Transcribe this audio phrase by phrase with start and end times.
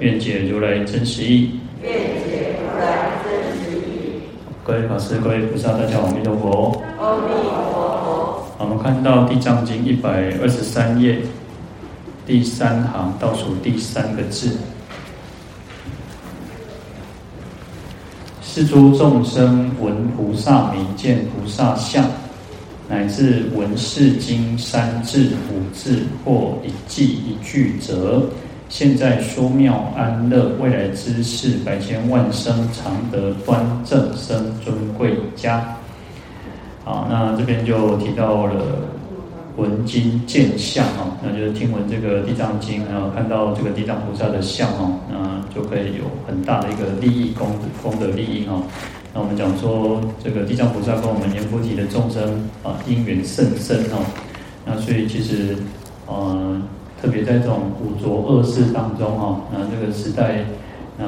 [0.00, 1.60] 愿解如来真实义。
[1.82, 4.22] 愿解如来真实义。
[4.64, 6.82] 各位法师、各位菩萨，大家好，阿弥陀佛。
[6.98, 8.46] 阿弥陀佛。
[8.58, 11.18] 我们看到《地藏经》一百二十三页
[12.26, 14.56] 第三行倒数第三个字：
[18.42, 22.02] 是诸众生闻菩萨名，见菩萨相。
[22.88, 28.24] 乃至闻是经三字五字或一偈一句者，
[28.70, 35.76] 现在说妙安乐，未来之事百千万生常得端正生尊贵家。
[36.84, 38.62] 好，那这边就提到了
[39.56, 47.48] 闻经见相哈，那就是听闻这个地藏经啊，看到这个地藏菩萨的相哈，那就可以有很大的一个利益功
[47.82, 48.62] 功德利益哈。
[49.12, 53.98] 那我们讲说，这个地藏菩萨跟我们阎浮提的众生啊，因缘甚深哦。
[54.64, 55.56] 那所以其实，
[56.06, 56.62] 呃，
[57.00, 60.44] 特别在这种五浊恶世当中哈，那这个时代，
[60.98, 61.04] 那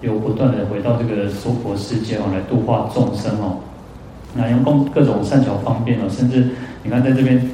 [0.00, 3.56] 又不断的回到这个娑婆世界哦，来度化众生哦。
[4.34, 6.48] 那用各各种善巧方便哦，甚至
[6.82, 7.50] 你看在这边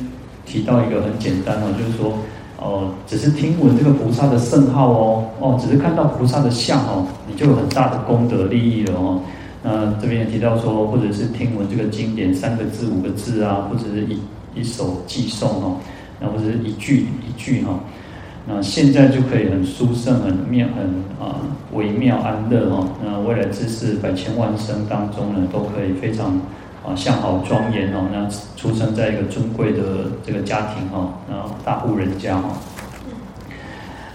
[0.47, 2.15] 提到一个很简单哦，就是说，
[2.59, 9.21] 哦，只是听闻这个菩萨的圣号哦，哦，只是看到菩萨的像哦，你就有很大的功德利益了哦。
[9.63, 14.19] 那这边也提到说，或者是听闻这个经典三个字、五个字啊，或者是一
[14.59, 15.77] 一首偈颂哦，
[16.21, 17.81] 那或者是一句一句哈，
[18.47, 20.85] 那现在就可以很殊胜、很妙、很
[21.19, 21.41] 啊
[21.73, 22.89] 微妙安乐哈。
[23.05, 26.41] 那未来之世百千万生当中呢，都可以非常
[26.87, 28.07] 啊相好庄严哦。
[28.13, 32.51] 那出生在一个尊贵的这个家庭哈，然后大户人家哈。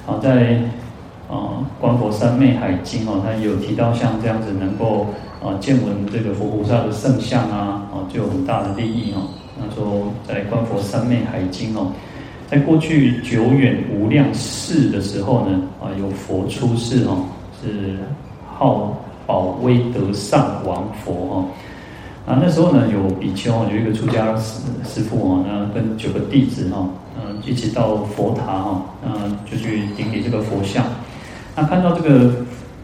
[0.06, 0.62] 好，在
[1.30, 5.08] 啊观佛三昧海经哦，它有提到像这样子能够。
[5.44, 9.30] 啊，见闻这个佛菩萨的圣相啊，啊，就有很大的利益哦。
[9.58, 11.92] 那说在《观佛三昧海经》哦，
[12.48, 17.26] 在过去久远无量世的时候呢，啊，有佛出世哦，
[17.62, 17.98] 是
[18.58, 21.46] 号宝威德上王佛哦。
[22.26, 30.84] 啊，那时候呢，有比丘有一个出家师师父哦，那跟九个弟子哈，嗯，一起到佛塔哈，嗯，就去顶礼这个佛像。
[31.56, 32.32] 那看到这个。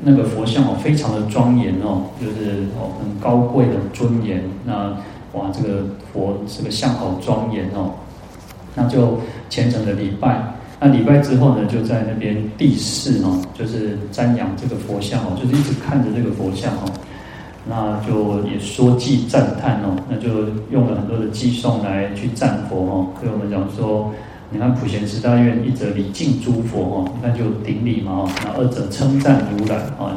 [0.03, 4.43] 那个佛像哦，非常的庄严哦，就是哦很高贵的尊严。
[4.65, 4.97] 那
[5.33, 7.93] 哇，这个佛这个像好庄严哦，
[8.75, 9.19] 那就
[9.49, 10.55] 虔诚的礼拜。
[10.79, 16.91] 那礼拜之后呢，就在那边谛侍哦，就是瞻仰这个佛像哦，就是一直看着这个佛像哦。
[17.67, 23.07] 那就也说偈赞叹哦，那就用了很多的偈颂来去赞佛哦。
[23.19, 24.11] 所以我们讲说。
[24.53, 30.11] 你看普贤十大愿，一则礼敬诸佛哦，那就顶礼嘛哦，那二者称赞如来啊。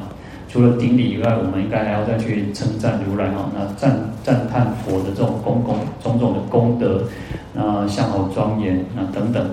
[0.54, 3.50] 除了顶礼以外，我们应该还要再去称赞如来哈。
[3.56, 7.02] 那赞赞叹佛的这种功功种种的功德，
[7.52, 9.44] 那相好庄严那等等。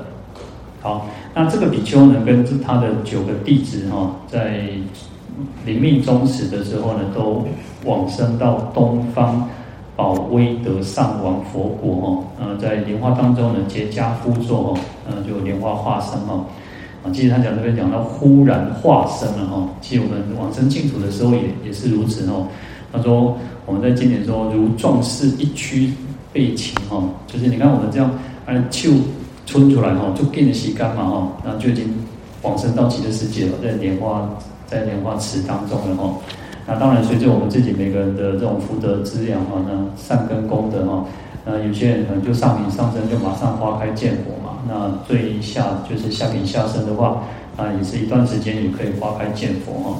[0.79, 4.69] 好，那这个比丘呢，跟他的九个弟子哈，在
[5.65, 7.47] 临命终时的时候呢，都
[7.83, 9.49] 往生到东方。
[9.93, 16.45] 宝威德上王佛国哦，呃，在莲花当中呢，结跏趺坐哦，呃，就莲花化身哦，
[17.03, 22.47] 啊，其实他讲这边讲到忽然化身了哈，其实我们往生净土的时候也也是如此哦。
[22.93, 25.93] 他说我们在经典说如壮士一躯
[26.31, 28.11] 被擒哈，就是你看我们这样
[28.45, 28.91] 按就
[29.45, 31.93] 冲出来哈，就变得吸干嘛哈，然后就已经
[32.43, 34.29] 往生到极乐世界了，在莲花
[34.67, 36.15] 在莲花池当中了哈。
[36.67, 41.05] 那当然，随着我们自己每个人的这种福德滋养哈，那善根功德哈，
[41.45, 44.59] 那有些人可能就上品上身就马上花开见佛嘛。
[44.67, 47.23] 那最下就是下品下身的话，
[47.57, 49.97] 啊，也是一段时间也可以花开见佛哈。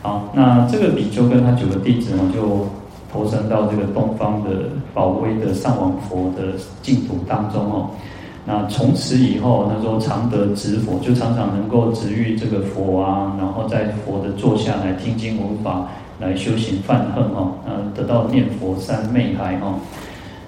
[0.00, 2.66] 好，那这个比丘跟他九个弟子呢，就
[3.12, 4.50] 投身到这个东方的
[4.94, 7.90] 宝威的上王佛的净土当中哦。
[8.44, 15.88] 那从此以后，他说常得值佛，就常常能够值遇这个佛啊，然后在佛的座下来听经闻法，
[16.20, 19.74] 来修行犯恨哈，嗯，得到念佛三昧海哈。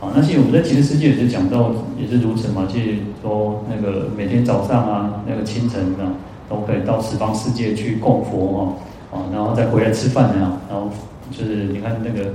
[0.00, 2.66] 啊，那其实我们在极乐世界也是讲到，也是如此嘛。
[2.68, 6.16] 其实说那个每天早上啊，那个清晨啊，
[6.48, 8.76] 都可以到十方世界去供佛
[9.12, 10.88] 哈，啊，然后再回来吃饭啊，然后
[11.30, 12.30] 就是你看那个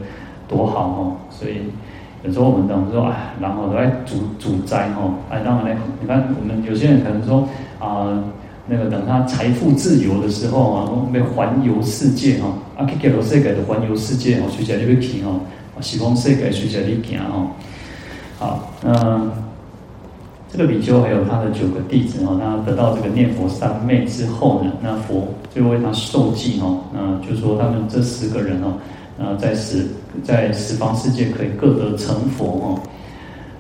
[0.48, 1.56] 多好哈，所以。
[2.24, 7.48] 有时候我们讲说，哎，然后都在煮煮斋哦，哎，当然嘞，你看我们有些人可能说
[7.78, 8.24] 啊、
[8.68, 12.48] 那个等他财富自由的时候啊，我们环游世界哈，
[12.78, 15.40] 阿克给罗世界的环游世界哦，随着你要去哦，
[15.82, 17.48] 西方世界随着你行哦。
[18.38, 19.22] 好，那
[20.52, 28.74] 这个比丘还有他的九个弟子哦，那得到这个念佛三昧之后呢，那佛就为他授记哦，那就说他们这十个人哦，
[29.18, 29.88] 那在十
[30.24, 32.80] 在十方世界可以各得成佛哦。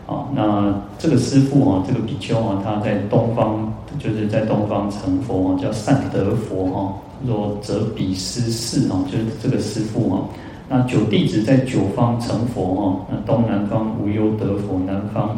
[0.06, 6.94] 好，那这个师父啊，这个比丘啊，他在东方，就是在东方成佛啊，叫善德佛哈。
[7.26, 10.22] 若则比斯士啊，就是这个师父啊。
[10.68, 15.38] 那九弟子在九方成佛哦，那东南方无忧得佛，南方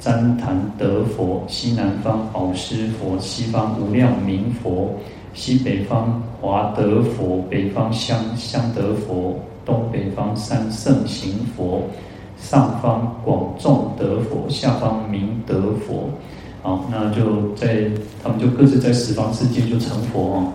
[0.00, 4.94] 旃檀得佛，西南方宝师佛，西方无量明佛，
[5.34, 9.34] 西北方华德佛，北方香香得佛，
[9.64, 11.82] 东北方三圣行佛。
[12.42, 16.08] 上方广众得佛，下方明得佛，
[16.62, 17.84] 好，那就在
[18.22, 20.52] 他们就各自在十方世界就成佛哦。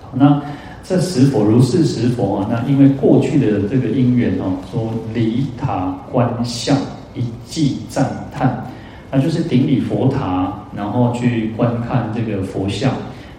[0.00, 0.40] 好，那
[0.84, 6.76] 这十佛如是十佛啊，那因为过去的这个因缘哦，说礼塔观相
[7.14, 8.66] 一记赞叹，
[9.10, 12.92] 那就是顶礼佛塔，然后去观看这个佛像，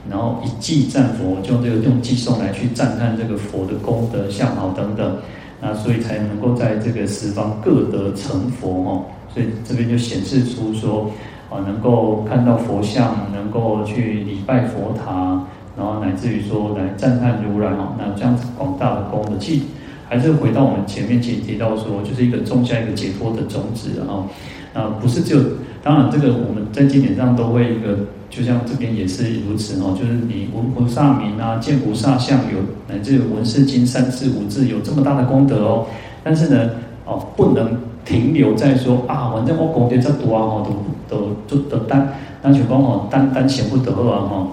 [0.09, 5.17] 然后一记赞佛，就这个用偈颂来去赞叹这个佛的功德相好等等。
[5.59, 11.09] 那所以才能够在这个十方各得成佛哦，所以这边就显示出说，
[11.49, 15.41] 啊，能够看到佛像，能够去礼拜佛塔，
[15.77, 19.63] 然后乃至于说来赞叹如来哦，那这样子广大的功德，其实
[20.07, 24.25] 还是回到我们前面其实提到说，就是一个种下一个解脱的种子啊，
[24.73, 25.41] 啊，不是只有，
[25.83, 27.99] 当然这个我们在经典上都会一个。
[28.33, 35.85] 就像这边也是如此哦，就是你闻菩萨名啊，见菩萨相有，乃至闻是经三字五字有这么大的功德哦。
[36.23, 36.71] 但是呢，
[37.05, 42.11] 哦，不能停留在说啊，反正我功德这多啊，都都都都单，
[42.41, 44.47] 那就讲哦，单单钱不得啊哈。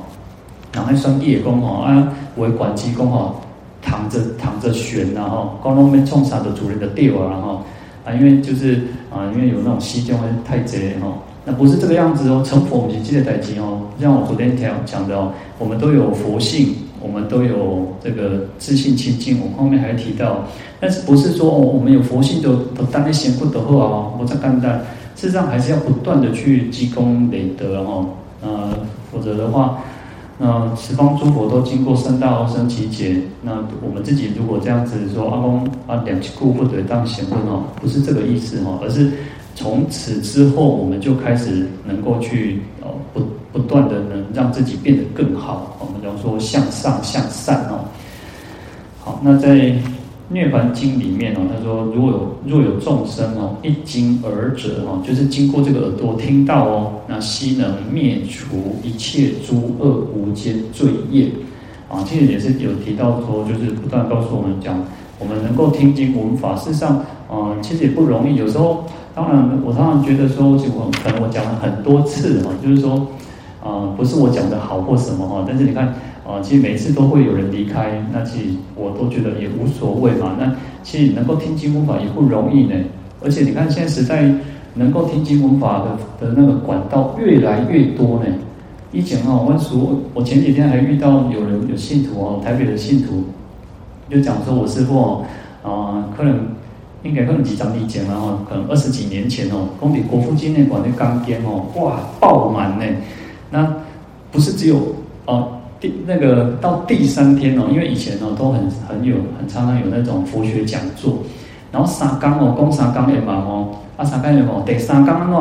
[0.72, 3.34] 然后双地也讲哦啊，为管机讲哦，
[3.82, 7.62] 躺着躺着悬然后，讲那边冲啥的主人的地啊哈
[8.04, 11.08] 啊，因为就是啊，因为有那种西教会太贼哈。
[11.44, 13.80] 那不是这个样子哦，成佛我们就记得代志哦。
[13.98, 19.40] 像我昨天讲讲的哦，我们都有佛性，我们都有这个自信清净。
[19.40, 20.44] 我后面还提到，
[20.78, 24.82] 但是不是说哦，我们有佛性就都当然显不得后啊，我在干的。
[25.16, 28.06] 事实上还是要不断的去积功累德哈，
[28.42, 28.70] 呃，
[29.10, 29.78] 否则的话，
[30.42, 39.12] 那十方诸佛都经过三大阿僧只劫，那我们自己如果这样子说阿公啊两期过不得当显不哦，不是这个意思哦，而是。
[39.56, 43.20] 从此之后，我们就开始能够去哦，不
[43.52, 45.76] 不断的能让自己变得更好。
[45.80, 47.84] 我们讲说向上向善哦。
[49.00, 49.56] 好，那在
[50.30, 61.30] 《涅槃经》里面哦，他说：如果有若有众生哦，一经耳者哦，就是经过这个耳朵听到哦，那悉能灭除一切诸恶无间罪业
[61.88, 62.04] 啊。
[62.06, 64.78] 其实也是有提到说，就是不断告诉我们讲，
[65.18, 68.84] 我们能够听经闻法，事实上，嗯，其实也不容易，有时候。
[69.12, 73.08] 当然，我常常觉得说，我可能我讲了很多次哈，就是说，
[73.60, 75.92] 啊，不是我讲的好或什么哈，但是你看，
[76.30, 78.44] 啊，其实每次都会有人离开，那其实
[78.76, 80.36] 我都觉得也无所谓嘛。
[80.38, 82.74] 那其实能够听经闻法也不容易呢，
[83.22, 84.30] 而且你看现在时代
[84.74, 88.26] 能够听经闻法的的那个管道越来越多呢。
[88.92, 93.24] 以前啊，我说我前几天还遇到有人有信徒哦，台北的信徒
[94.08, 95.24] 就讲说，我师父
[95.64, 96.38] 啊，可能。
[97.02, 102.84] 应该可能几张以前了哈，可能二十几年前哦，工体国父纪念馆的钢间哦，哇，爆满呢。
[103.50, 103.74] 那
[104.30, 104.76] 不是只有
[105.24, 105.48] 哦，
[105.80, 111.18] 第那个到第三天哦，因为以前哦都很很有很常常有那种佛学讲座，
[111.72, 115.34] 然后三刚哦，讲三刚也忙哦，啊三刚也忙，第三刚喏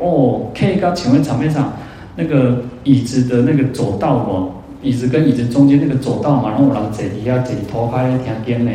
[0.00, 1.72] 哦，可以请问场面上
[2.16, 4.50] 那个椅子的那个走道哦，
[4.82, 8.72] 椅子跟椅子中间那个走道嘛，然后有人坐底下坐拖开听经呢。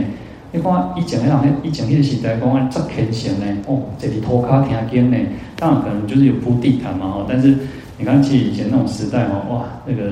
[0.52, 5.18] 你看以前那样，以前迄个时代讲啊，足虔诚呢，哦，这里托卡听经呢，
[5.58, 7.56] 当然可能就是有铺地毯嘛，哈，但是
[7.98, 10.12] 你看其实以前那种时代哦，哇，那个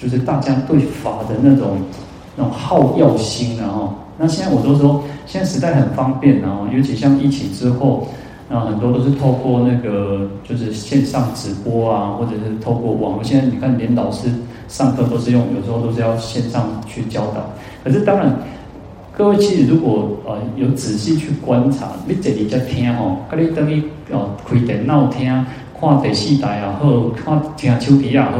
[0.00, 1.76] 就是大家对法的那种
[2.36, 8.06] 那种好要心啊，哈，那现在我都说，现在时代很方便啊，尤其像疫情之后，
[8.48, 14.28] 那很多都是透过那个就是线上直播啊，或者是透过网络，现在你看连老师
[14.68, 17.50] 上课都是用，有时候都是要线上去教导，
[17.84, 18.34] 可是当然。
[19.12, 25.26] 各位其实如果呃有仔细去观察，你这里在听吼，跟你等于哦开电脑听，
[25.78, 28.30] 看第四台也好，看听手机也好，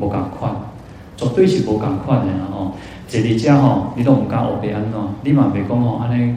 [0.00, 0.50] 无共款，
[1.16, 2.72] 绝对是无共款的吼。
[3.06, 6.34] 这里家吼，你都唔敢学别安怎，你嘛别讲哦，安尼，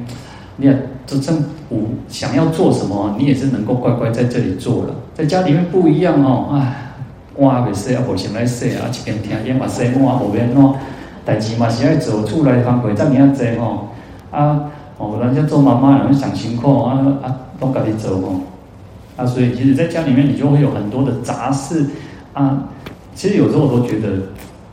[0.58, 6.92] 你也真正无想要做什么，你也是能够乖乖在这里做了，在家里面不一样哦，唉，
[7.38, 10.76] 碗未洗啊，无想来洗啊，一边听见嘛洗碗，后边喏，
[11.26, 13.88] 代志嘛是爱做，厝内方规则尔啊济吼，
[14.30, 18.42] 啊，哦，人家做妈妈人想辛苦啊啊，都家己做吼，
[19.16, 21.88] 啊，所以其实在家里面你就会有很多的杂事
[22.34, 22.66] 啊，
[23.16, 24.10] 其实有时候我都觉得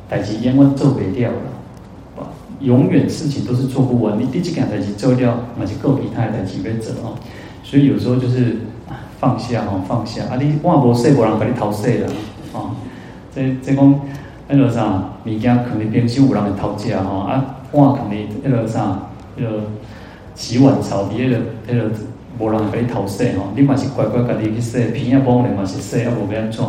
[0.09, 2.27] 代志因为做不掉了，
[2.61, 7.15] 永远事情都是做不完，你第几件代志做掉，嘛是够其他代志要做哦，
[7.63, 8.59] 所以有时候就是
[9.19, 10.25] 放下哦，放下。
[10.25, 12.09] 啊，你碗无洗，无人给你偷洗了。
[12.53, 12.71] 哦，
[13.35, 14.01] 这这讲
[14.49, 19.65] 那个啥物件，肯定冰箱有人会偷食吼，啊碗肯定那个啥，那个
[20.35, 21.91] 洗碗槽底下那个
[22.39, 26.65] 无人会给你偷洗吼，你嘛是乖乖家己去洗，鼻啊帮你嘛是洗，啊无要安怎？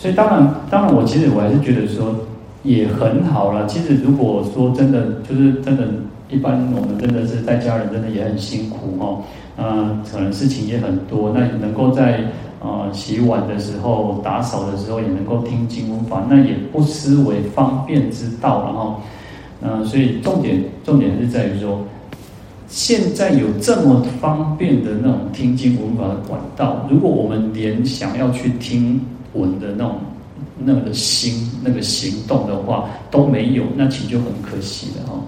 [0.00, 2.16] 所以当然当然，我其实我还是觉得说
[2.62, 3.66] 也很好了。
[3.66, 5.84] 其实如果说真的就是真的，
[6.30, 9.22] 一般我们真的是带家人，真的也很辛苦哦，
[9.58, 12.24] 嗯，可能事情也很多，那能够在。
[12.62, 18.64] 呃，洗碗的时候、打扫的时候也能够听经文法，那也不失为方便之道。
[18.64, 19.00] 然后，
[19.62, 21.80] 嗯、所以重点重点是在于说，
[22.68, 29.00] 现在有这么方便的那种听经文法的管道，如果我们连想要去听
[29.34, 29.98] 闻的那种
[30.58, 35.20] 那个心、那个行动的话都没有，那其实就很可惜了哈。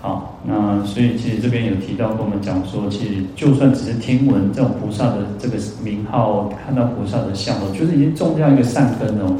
[0.00, 9.36] 好，那所以其实这边有提到跟我们讲说，其实就算只是听闻这种菩萨的这个名号，看到菩萨的相哦，就是已经种下一个善根哦。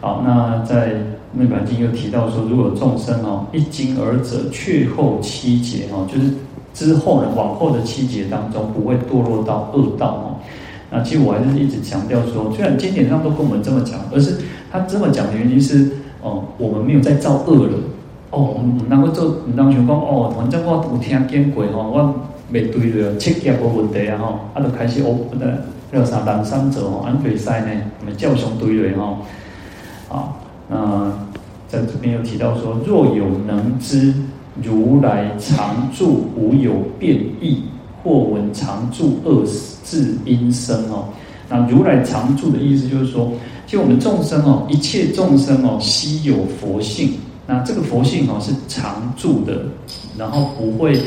[0.00, 0.94] 好，那在
[1.32, 6.32] 那本经又提到说，如果众生哦一经而者，却后七劫哦，就是
[6.72, 10.36] 之后呢往后的七劫当中不会堕落到恶道哦。
[10.90, 14.38] 那其实我还是一直强调说，虽然经典上都跟我们这么讲，而是
[14.70, 15.90] 他这么讲的原因是
[16.22, 17.72] 哦，我们没有再造恶了。
[18.30, 22.14] 哦，唔唔能够做，唔当想讲哦，反正我有听见过吼，我
[22.52, 25.46] 未对了，七业无问题啊吼，啊就开始哦，那
[25.90, 27.68] 那啥人三者吼，安可以塞呢，
[28.00, 29.18] 我们叫上对了吼，
[30.14, 30.36] 啊，
[30.68, 31.10] 那
[31.68, 34.12] 在这边又提到说，若有能知
[34.62, 37.62] 如来常住无有变异，
[38.04, 39.46] 或闻常住恶
[39.88, 41.08] 智音声哦，
[41.48, 43.32] 那如来常住的意思就是说，
[43.66, 47.14] 就我们众生哦，一切众生哦，悉有佛性。
[47.46, 49.62] 那这个佛性哦是常住的，
[50.18, 51.00] 然后不会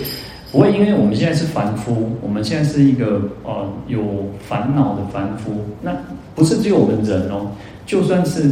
[0.51, 4.01] 不会，因为我们现在是凡夫，我们现在是一个呃有
[4.49, 5.51] 烦恼的凡夫，
[5.83, 5.91] 那
[6.33, 7.45] 不是只有我们人哦，
[7.85, 8.49] 就算是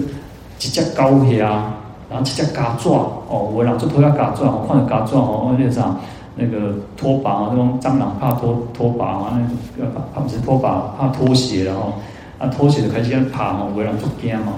[0.60, 1.74] 几只高铁啊，
[2.12, 5.98] 然后几只嘎撞哦，我俩就拖下嘎撞，我换个嘎状哦，那啥
[6.40, 9.40] 那个拖把啊，那种蟑螂怕拖拖把啊，
[9.78, 11.94] 那个怕不是拖把怕拖鞋，然后
[12.38, 14.54] 啊拖鞋的开始要爬哦，我俩就惊嘛，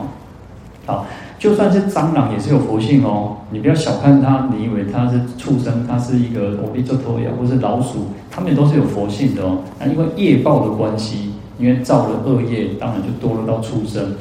[0.85, 1.05] 好。
[1.41, 9.57] 就算是蟑螂也是有佛性哦，你不要小看它，你以为它是畜生，它是一个欧利做头呀，或是老鼠，它们都是有佛性的哦。
[9.79, 14.13] 那因为业报的关系，因为造了恶业，当然就堕落到畜生。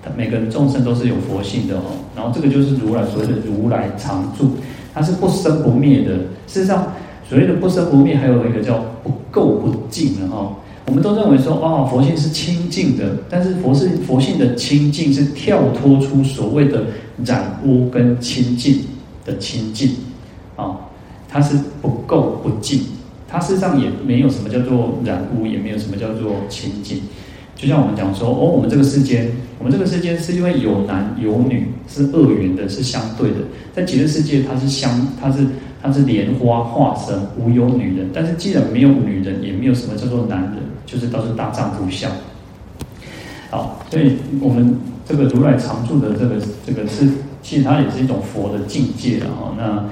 [0.00, 1.82] 它每个人众生都是有佛性的哦。
[2.14, 4.50] 然后这个就是如来所谓的如来常住，
[4.94, 6.14] 它是不生不灭的。
[6.46, 6.92] 事实上，
[7.28, 10.56] 所谓的不生不灭，还有一个叫不垢不净的哈。
[10.86, 16.84] 我们都认为说，哦，佛性是清净的，但是佛是佛性的清净是跳脱出所谓的
[17.26, 18.84] 染污跟清净
[19.26, 19.90] 的清净，
[20.56, 20.88] 啊、
[21.28, 22.80] 它是不垢不净，
[23.28, 27.02] 它事实上也没有什么叫做染污，也没有什么叫做清净。
[27.54, 33.36] 就像我们讲说，哦，我们这个世间，我们这个世间是因为有男有女，是二元的，是相对的，
[33.74, 35.46] 在极乐世界它是相，它是。
[35.80, 38.08] 它是莲花化身，无有女人。
[38.12, 40.54] 但是既然没有女人，也没有什么叫做男人，
[40.84, 42.10] 就是都是大丈夫相。
[43.50, 46.34] 好，所以我们这个如来常住的这个
[46.66, 47.08] 这个是，
[47.42, 49.20] 其实它也是一种佛的境界。
[49.20, 49.84] 啊，那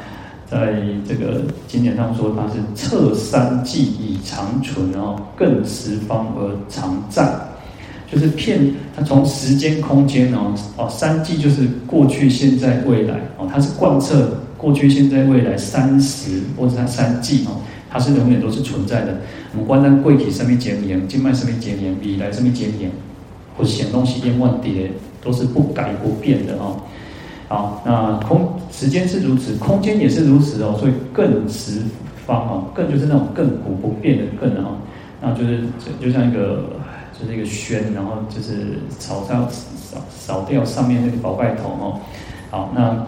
[0.46, 0.74] 在
[1.08, 7.32] 这个经典上说，它是侧三际以常存，然后更十方而常在，
[8.10, 14.28] 就是遍它从时间空间哦哦，三际就是过去、现在、未来哦，它是贯彻。
[14.58, 17.60] 过去、现在、未来三十或者它三季哦，
[17.90, 19.18] 它是永远都是存在的。
[19.52, 22.90] 我们观察过去什么经验，今脉上面经验，未来上面经验，
[23.56, 24.90] 或是显东西变万叠，
[25.22, 26.80] 都是不改不变的哦。
[27.48, 30.76] 好，那空时间是如此，空间也是如此哦。
[30.80, 31.82] 所以更十
[32.26, 34.78] 方哦，更就是那种亘古不变的更哦。
[35.20, 35.60] 那就是
[36.00, 36.64] 就像一个
[37.18, 42.00] 就是一个宣，然后就是扫掉扫扫掉上面那个宝盖头哦。
[42.50, 43.06] 好，那。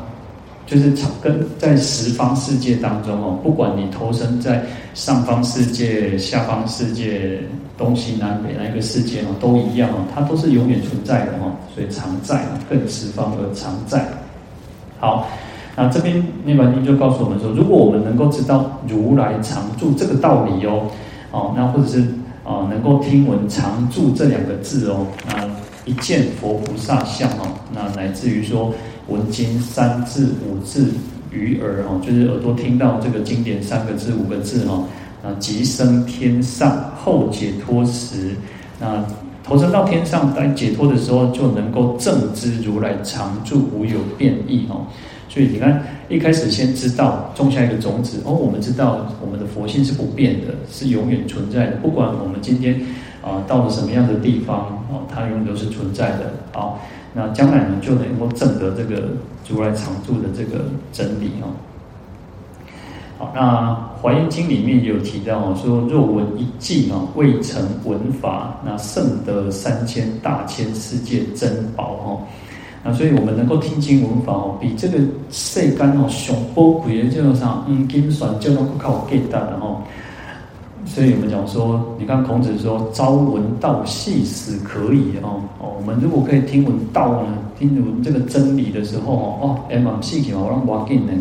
[0.68, 7.40] 就是常跟在十方世界当中哦，不管你投身在上方世界、下方世界、
[7.78, 14.06] 东西南北那个世界哦，都一样哦，它都是永远存在的哦，所以常在，更十方而常在。
[15.00, 15.26] 好，
[15.74, 20.82] 那这边涅槃经就告诉我们说，如果我们能够知道如来常住这个道理哦，
[21.30, 22.00] 哦，那或者是
[22.44, 25.48] 啊能够听闻常住这两个字哦，那
[25.86, 28.74] 一见佛菩萨相哦，那乃至于说
[29.08, 30.92] 闻经三字五字
[31.30, 34.84] 于耳哦，就是耳朵听到这个经典三个字五个字哦，
[35.22, 38.36] 那即升天上后解脱时，
[38.78, 39.04] 那
[39.42, 44.86] 投生到天上在解脱的时候，就能够正知如来常住无有变异哦。
[45.30, 51.76] 所以你看，一开始先知道种下一个种子哦，我们知道我们的佛性是不变的，是永远存在的。
[51.76, 52.80] 不管我们今天
[53.20, 56.32] 啊、到了什么样的地方哦，它永远都是存在的。
[56.52, 56.80] 好，
[57.14, 59.08] 那将来呢就能够证得这个
[59.48, 61.48] 如来常住的这个真理哦。
[63.18, 72.22] 好，那《华严经》里面也有提到哦，说若闻一偈啊，未成闻法，那胜得三千大千世界珍宝哦。
[72.84, 74.98] 那所以我们能够听经闻法哦，比这个
[75.30, 77.64] 世间哦上宝贵的叫啥？
[77.66, 79.82] 嗯，金算就能够靠给大的哦。
[80.86, 85.72] 所以我们讲说，你看孔子说，朝闻道，夕死可矣哦哦。
[85.78, 91.12] 我们如果可以听闻道呢，听闻这个真理的时候哦哦，哎嘛细听我让我紧呢。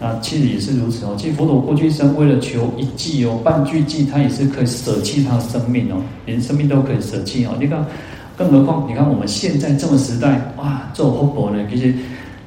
[0.00, 1.14] 那其实也是如此哦。
[1.16, 7.52] 其实佛陀过去生为了求一偈哦，半句偈，他也是可以舍弃他的生命哦，连生命都可以舍弃哦。
[7.60, 7.84] 你看。
[8.38, 11.92] 更何况，你看我们现在这么时代，哇，做活佛呢，其实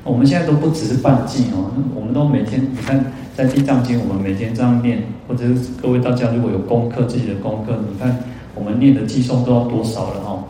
[0.05, 2.95] 我们现在都不只是半偈哦，我们都每天，你看
[3.41, 8.15] 在地藏经，我们每天这样念，或者是各位大家如果有功课，自己的功课，你看
[8.53, 10.43] 我们念的偈颂都要多少了哈？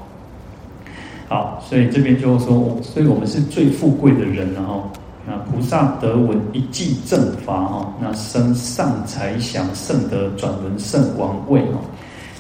[1.30, 4.84] 好，所以这边就说，所以我们是最富贵的人了哈。
[5.26, 11.80] 那菩萨得闻一记正法哈，那生上财祥，胜得转轮圣王位哈。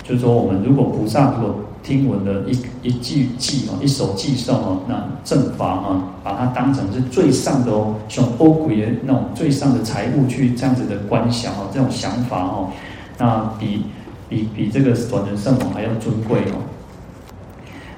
[0.03, 12.69] 就是说，我们如果菩萨如果听闻的一一句偈哦，一首偈颂哦，那正法啊，把它当成是最上的哦，像宝贵的那种最上的财物去这样子的观想哦，这种想法哦，
[13.17, 13.83] 那比
[14.29, 16.61] 比比这个转轮圣王还要尊贵哦。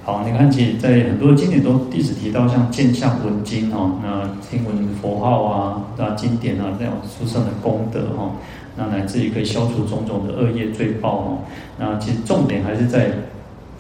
[0.06, 8.32] 好，你看，其实在很多经典都弟子提到，像见相闻经哦，那听闻佛号啊，那经典啊，这种殊胜的功德哈。
[8.76, 11.38] 那乃至于可以消除种种的恶业罪报哦。
[11.80, 13.12] 那其实重点还是在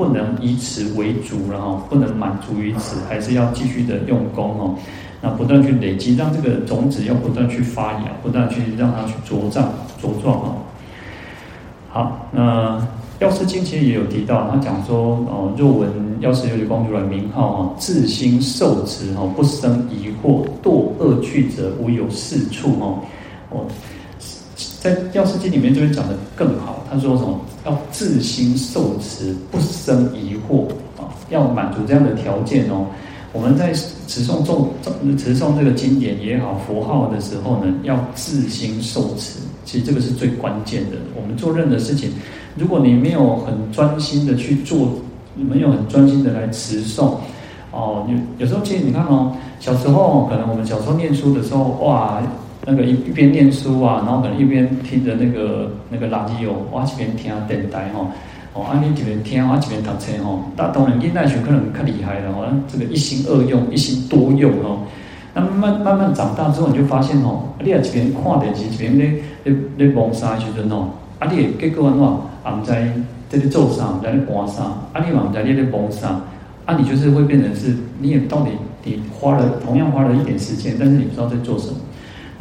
[0.03, 4.75] 不能以此为主，然后不能满足于此，还是要继续的用功哦。
[5.21, 10.55] 那不断去累积，让这个种子要不断去发芽，不断去让它去茁壮茁壮哦。
[11.87, 12.85] 好，那
[13.19, 15.89] 药师经其实也有提到，他讲说哦，若闻
[16.19, 22.99] 药师琉璃光如来名号哦，自心受持哦，不生疑惑，堕恶趣者无有是处哦。
[23.51, 23.65] 哦。
[24.83, 26.83] 在《药师经》里面，就会讲得更好。
[26.91, 27.39] 他说什么？
[27.65, 30.67] 要自心受持，不生疑惑
[31.01, 31.07] 啊！
[31.29, 32.85] 要满足这样的条件哦。
[33.31, 39.39] 我们在持诵诵诵持诵这个经典也好，佛号的时候呢，要自心受持。
[39.63, 40.97] 其实这个是最关键的。
[41.15, 42.11] 我们做任何事情，
[42.57, 44.89] 如果你没有很专心的去做，
[45.33, 47.15] 没有很专心的来持诵
[47.71, 52.21] 哦，有有时候其实你看哦，小时候可能我们小时候念书的时候，哇。
[52.65, 58.07] 那个一一边念书啊，然后可能一边听着那个那个垃圾哦，我一边听电台吼，
[58.53, 60.39] 哦，啊你一边听，我一边读书吼。
[60.55, 64.79] 但当然，现代学可能较厉害了，哦，这个一心二用，一心多用哦。
[65.33, 70.87] 那慢慢慢慢长大之后，你就发现哦，你也一边看电视，一边咧咧咧忙啥时阵哦，
[71.19, 72.05] 啊你结果安怎，
[72.43, 76.21] 啊唔知在咧做啥，唔知咧干啥，啊你嘛唔知你咧忙啥，
[76.65, 78.51] 啊你就是会变成是，你也到底
[78.85, 81.73] 你花了同样花了一点时间，但是你不知道在做什么。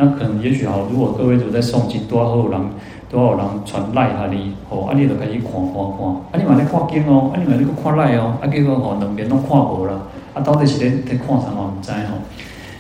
[0.03, 2.61] 那可能也许好，如果各位都在诵经，多少人，
[3.09, 11.73] 多少人传赖下你，哦，啊，你就可以看看看，啊，你嘛在看经哦，啊，你嘛在看赖哦，啊，结果吼两边都看无了，啊，到底是在在看什么？
[11.73, 12.19] 唔知吼，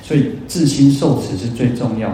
[0.02, 2.10] 所以自心受持是最重要。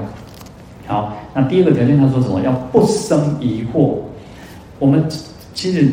[0.86, 2.42] 好，那第二个条件，他说什么？
[2.42, 3.94] 要不生疑惑。
[4.78, 5.08] 我们
[5.54, 5.90] 其实。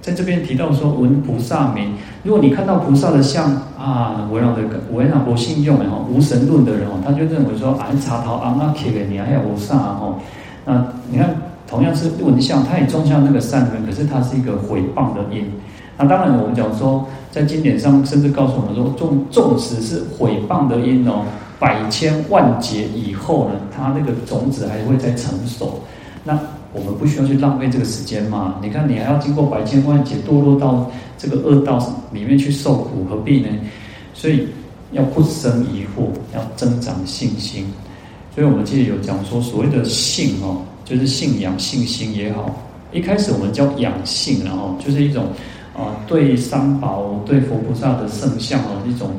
[0.00, 10.14] 在这边提到说，闻菩萨名，如果你看到菩萨的像啊，为了这个为了不信用的哈，无神论的人哦，他就认为说啊，茶头阿妈给你还有菩萨哈，
[10.64, 11.34] 那你看
[11.68, 15.52] 同样是闻像，他也种下那个善根，可是他是一个毁谤的因。
[15.98, 21.24] 那当然我们讲说，在经典上甚至告诉我们说，纵纵使是毁谤的因哦，
[21.58, 25.80] 百千万劫以后呢，他那个种子还会再成熟。
[26.24, 26.38] 那
[26.72, 28.56] 我们不需要去浪费这个时间嘛？
[28.62, 31.78] 你看，你还要经过百千万劫堕落到这个恶道
[32.12, 33.48] 里面去受苦，何必呢？
[34.14, 34.46] 所以
[34.92, 37.66] 要不生疑惑，要增长信心。
[38.34, 42.54] 所以我们记得有讲说，所谓的信哦，就是信仰、信心也好。
[42.92, 45.24] 一开始我们叫养性，然后就是一种
[45.76, 49.10] 啊，对三宝、对佛菩萨的圣像哦，一种。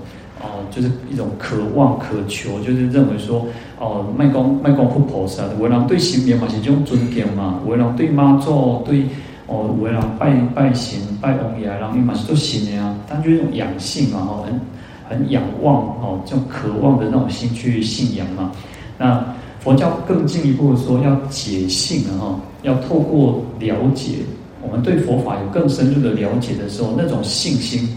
[0.43, 3.45] 哦，就是一种渴望、渴求，就是认为说，
[3.81, 9.03] 哦，卖公卖公菩萨，为人对神明嘛是一种尊敬嘛，为人对妈祖、对
[9.47, 14.61] 哦，为人拜拜神拜王爷，然后你嘛是做神的啊，但就是种养性嘛，哦，很
[15.09, 18.51] 很仰望哦，这种渴望的那种心去信仰嘛。
[18.99, 19.25] 那
[19.61, 24.17] 佛教更进一步说要解性啊，哈，要透过了解，
[24.61, 27.89] 我们对佛法有更深入的了解的时候，那种信心，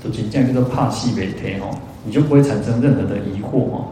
[0.00, 1.66] 就这样叫做怕戏为天哦，
[2.04, 3.84] 你就不会产生任何的疑惑哦。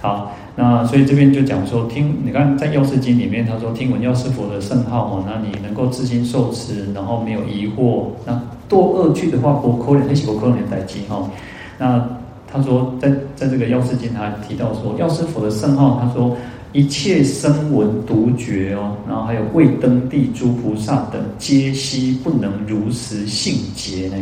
[0.00, 0.32] 好。
[0.56, 11.30] 那所以这边就讲说，听你看在《药师经》里面，他说听闻药师佛的圣号哦，那你能够自心受持，然后没有疑惑，那堕恶趣的话，不可能，那是不可能的代志哈。
[11.78, 12.04] 那
[12.52, 16.36] 他说在在这个《药师经》，他提到说，药师佛的圣号，他说
[16.72, 24.16] 一切声闻独觉哦，然后还有未登地诸菩萨等，皆悉不能如实信解呢，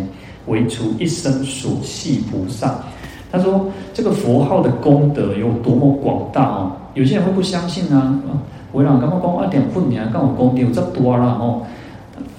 [0.46, 2.78] 唯除一生所系菩萨。
[3.30, 6.72] 他说：“这个佛号的功德有多么广大哦！
[6.94, 8.18] 有些人会不相信啊。
[8.72, 11.62] 为了刚刚帮我点混年，刚好功德有这么多了哦。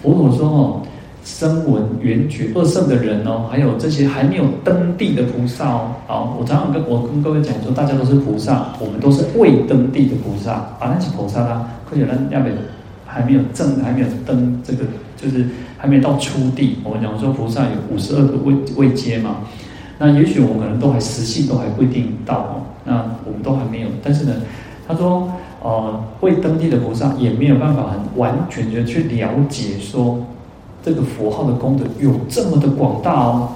[0.01, 0.81] 佛陀说哦，
[1.23, 5.91] 声闻缘觉二圣的人哦，还有这些还没有登地的菩萨哦。
[6.07, 10.53] 好，我常常跟我跟各位讲说，大家都是菩萨，我们都是未登地的菩萨。
[10.53, 12.49] 啊，那是菩萨啦，或者人要没
[13.05, 15.47] 还没有证，还没有登这个，就是
[15.77, 16.77] 还没到初地。
[16.83, 19.37] 我们讲说菩萨有五十二个位位阶嘛。”
[19.99, 22.93] 那也许我们可能都还实际都还不一定到哦，那
[23.25, 23.89] 我们都还没有。
[24.01, 24.33] 但是呢，
[24.87, 25.29] 他说，
[25.61, 30.25] 呃，未登地的菩萨也没有办法很完全的去了解说
[30.81, 33.49] 这个佛号的功德有这么的广大哦。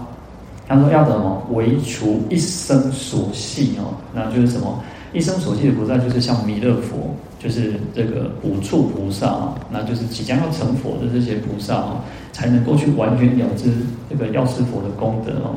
[0.67, 1.41] 他说要什么？
[1.51, 4.83] 唯除一生所系哦，那就是什么？
[5.13, 13.71] 一生所系的菩萨就是像弥勒佛，就是这个五处菩萨啊，那就是即将要成佛的这些菩萨啊，才能够去完全了知
[14.09, 15.55] 这个药师佛的功德哦。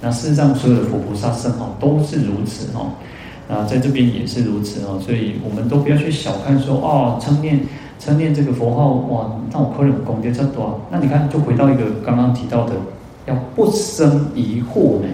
[0.00, 2.92] 那事实上，所有的佛菩萨圣号都是如此哦。
[3.48, 7.60] 那在这边也是如此哦，所以我们都不要去小看说哦，称念
[7.98, 10.80] 称念这个佛号哇，那我可能功德这么多。
[10.92, 12.74] 那你看，就回到一个刚刚提到的，
[13.26, 15.08] 要不生疑惑呢？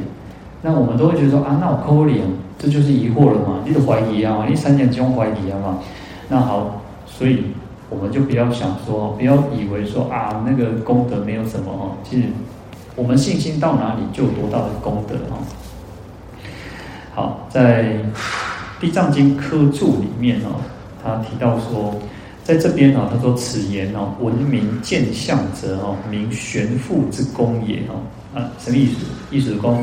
[0.60, 2.20] 那我们都会觉得说啊，那我可能
[2.58, 3.60] 这就是疑惑了嘛？
[3.64, 5.78] 你的怀疑啊，你三点钟怀疑啊嘛？
[6.28, 7.44] 那好，所以
[7.88, 12.24] 我们就不要想说，不要以为说啊，那个功德没有什么哦，其实。
[12.96, 15.38] 我们信心到哪里，就有多大的功德哈。
[17.14, 17.84] 好，在
[18.80, 20.60] 《地藏经》科注里面哦，
[21.02, 21.94] 他提到说，
[22.44, 27.98] 在这边哦，他说此言哦，闻名见相者哦，名玄父之功也哦。
[28.34, 29.06] 啊，什么意思？
[29.30, 29.76] 意思是说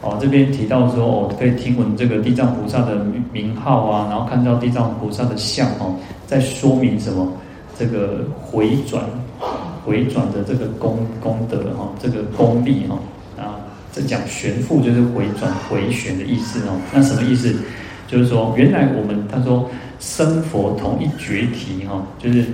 [0.00, 5.96] 哦，这边提到说哦，可以听闻这个地藏菩萨的名号啊，然后看到地藏菩萨的相哦，
[6.26, 7.32] 在说明什么？
[7.78, 9.02] 这个回转。
[9.84, 12.98] 回转的这个功功德哈，这个功力哈
[13.36, 13.58] 啊，
[13.92, 16.80] 这讲旋复就是回转回旋的意思哦。
[16.92, 17.54] 那什么意思？
[18.06, 19.68] 就是说，原来我们他说
[19.98, 22.44] 生佛同一觉体哈，就是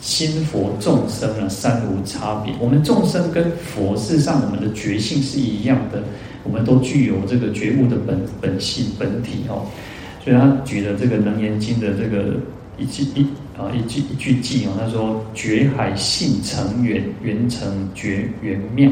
[0.00, 2.52] 心佛众生啊，三无差别。
[2.58, 6.02] 我们众生跟佛事实上我们的觉性是一样的，
[6.42, 9.64] 我们都具有这个觉悟的本本性本体哦。
[10.24, 12.34] 所以他举的这个《楞严经》的这个
[12.76, 13.26] 一记一。
[13.56, 18.90] 啊，一句一句记哦，他说：“觉海性成圆，圆成觉圆妙。”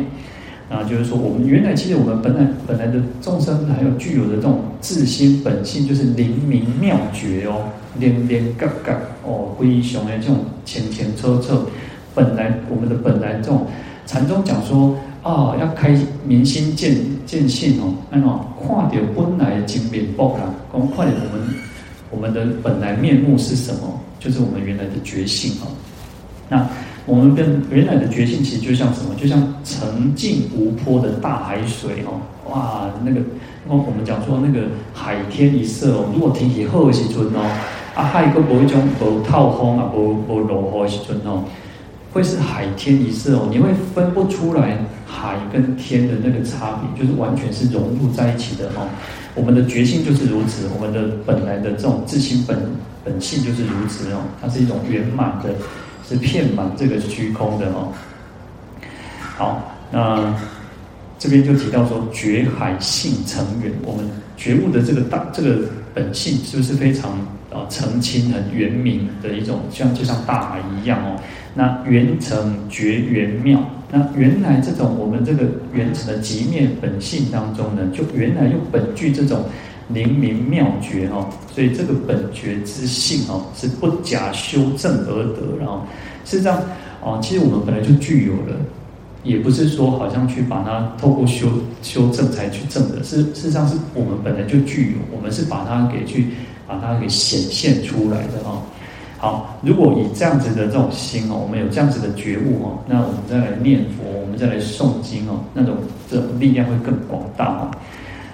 [0.70, 11.66] 啊，就是说，我们原来其实我们本来本来的众生还有具有的这种自心本性，就是灵明妙觉哦，连连嘎嘎哦，灰熊的这种清清澈澈。
[12.14, 13.66] 本来我们的本来这种
[14.07, 15.94] 禅宗讲说啊，要开
[16.27, 16.96] 明心见
[17.27, 21.55] 见性哦，那么看到本来的真面目啦，我们看到我们
[22.11, 24.01] 我们的本来面目是什么？
[24.23, 25.67] 就是我们原来的觉性啊，
[26.49, 26.69] 那
[27.07, 29.17] 我们跟原来的觉性其实就像什么？
[29.17, 33.21] 就像澄净无波的大海水哦，哇，那个，
[33.67, 37.41] 我我们讲说那个海天一色哦，如果天气好的时阵哦，
[37.97, 41.43] 啊海个无一种无透风啊，无无落雨的时阵哦，
[42.13, 48.87] 会是海天一色哦，你会分不出来海跟天的那个差别，就是完全是融入在一起的哦。
[49.35, 52.57] 我们的觉性就是如此，我们的本来的这种自心本。
[53.05, 55.55] 本性就是如此哦，它是一种圆满的，
[56.09, 57.93] 是遍满这个虚空的哦。
[59.19, 60.35] 好，那
[61.19, 65.61] 这边就提到说，觉海性成圆，我们觉悟的这个大这个
[65.93, 67.12] 本性，是不是非常
[67.51, 71.19] 啊澄清、很圆明的一种，像就像大海一样哦？
[71.55, 73.61] 那圆成觉圆妙，
[73.91, 79.45] 那原来这种我们这个圆成的极灭本性当中呢，就原来用本具这种。
[79.93, 85.83] 灵明妙觉哦，所以这个本觉之性哦，是不假修正而得，然后
[86.25, 86.61] 事实上
[87.03, 88.57] 哦，其实我们本来就具有了，
[89.23, 91.49] 也不是说好像去把它透过修
[91.83, 96.29] 修正才去证的，事事实上是我们本来就具有，我们是把它给去
[96.67, 98.63] 把它给显现出来的哦。
[99.19, 105.77] 好，如果以这样子的这种心哦，我们有这样子的觉悟哦，那我们再来念佛，我们再来诵经哦，那种
[106.11, 107.71] 这种力量会更广大哦。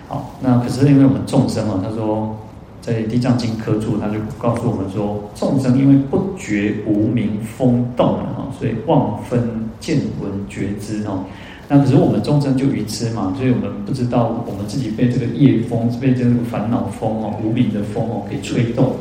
[0.08, 2.34] 好，那可是因为我们众生哦，他说
[2.80, 11.24] 在《地藏经》科注，他就告诉我们说，众生因为不觉无明风动啊，所以妄分见闻觉知哦。
[11.68, 18.94] 那可是我们众生就愚痴嘛，所以我们不知道我们自己被这个业风，被这个烦恼风哦、无明的风哦给吹动。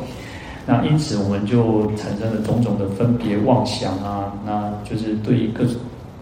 [0.66, 5.76] 那因此我们就产生了种种的分别妄想啊，那就是对于各种，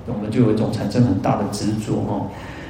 [0.07, 2.27] 我们就有一种产生很大的执着哦。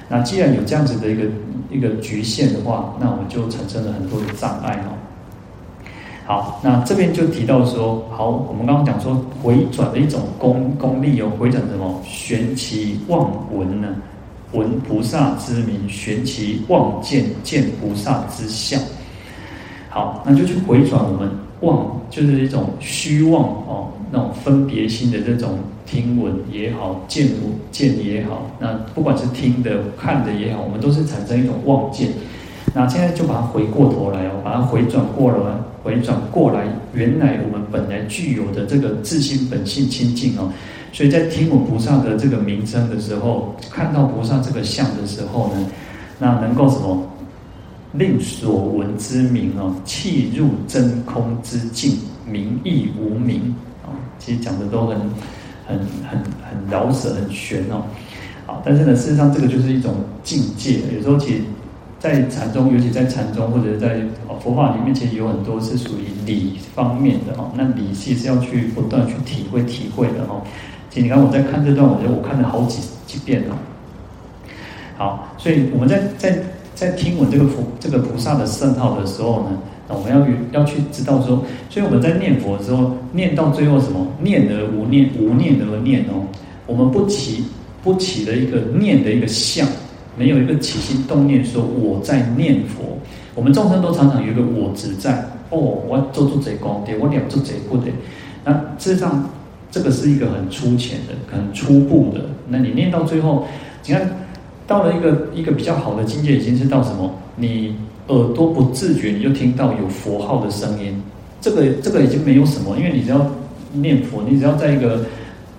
[0.08, 1.24] 那既然有这样子的一个
[1.70, 4.94] 一个局限的话，那我们就产生了很多的障碍哦。
[6.26, 12.00] 好，那这边就提到说，好，我们刚刚讲说回转的一种功功力哦，回转什么？
[12.04, 13.88] 玄奇妄闻呢？
[14.52, 18.80] 闻菩萨之名，玄奇妄见，见菩萨之相。
[19.88, 32.10] 好，那就去回转我们妄，就是一种虚妄哦，那种分别心的这种听闻也好，见闻见也好，那不管是听的、看的也好，我们都是产生一种妄见。
[32.74, 35.38] 那现在就把它回过头来哦，把它回转过来，
[35.82, 40.52] 回转过来，原来我们本来具有的这个自性本性清净哦，
[40.92, 45.66] 所以在听闻菩萨的这个名称的时候，看到菩萨这个相的时候呢，
[46.18, 47.02] 那能够什么？
[47.98, 53.54] 令所闻之名哦，契入真空之境，名亦无名
[53.84, 53.88] 啊。
[54.18, 54.98] 其实讲的都很、
[55.66, 55.78] 很、
[56.08, 57.82] 很、很饶舌、很玄哦。
[58.46, 60.80] 好，但是呢，事实上这个就是一种境界。
[60.94, 61.40] 有时候其实，
[61.98, 64.00] 在禅中，尤其在禅中或者在
[64.40, 67.50] 佛法里面，其实有很多是属于理方面的哦。
[67.54, 70.42] 那理其实是要去不断去体会、体会的哦。
[70.90, 73.56] 其实你看我在看这段，我觉得我看了好几几遍了。
[74.96, 76.38] 好，所以我们在在。
[76.76, 79.58] 在听闻这个佛这个菩萨的圣号的时候呢，
[79.88, 84.06] 那我们要要去知道说，所以我们在念佛的时候，念到最后什么？
[84.20, 86.28] 念而无念，无念而念哦。
[86.66, 87.46] 我们不起
[87.82, 89.66] 不起的一个念的一个相，
[90.18, 92.98] 没有一个起心动念说我在念佛。
[93.34, 97.90] 我们众生都常常有一个我执在哦，我做做贼功德，我了做贼不得。
[98.44, 99.26] 那事实上，
[99.70, 102.20] 这个是一个很粗浅的、很初步的。
[102.48, 103.46] 那你念到最后，
[103.86, 104.06] 你看。
[104.66, 107.10] 到了一个一个比较好的境界，已经是到什么？
[107.36, 107.76] 你
[108.08, 111.02] 耳朵不自觉，你就听到有佛号的声音。
[111.40, 113.30] 这个这个已经没有什么，因为你只要
[113.72, 115.04] 念佛，你只要在一个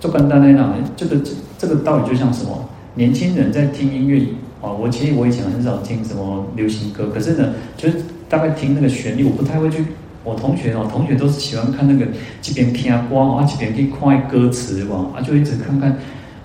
[0.00, 1.16] 做干单那样，这个
[1.56, 2.68] 这个道理就像什么？
[2.94, 4.20] 年轻人在听音乐
[4.60, 7.96] 啊，我其实我以前很少听什么流行歌，可是呢，就是
[8.28, 9.84] 大概听那个旋律，我不太会去。
[10.24, 12.10] 我同学哦，同学都是喜欢看那个
[12.42, 15.96] 这边听歌啊，这边可以看歌词哇，啊，就一直看看。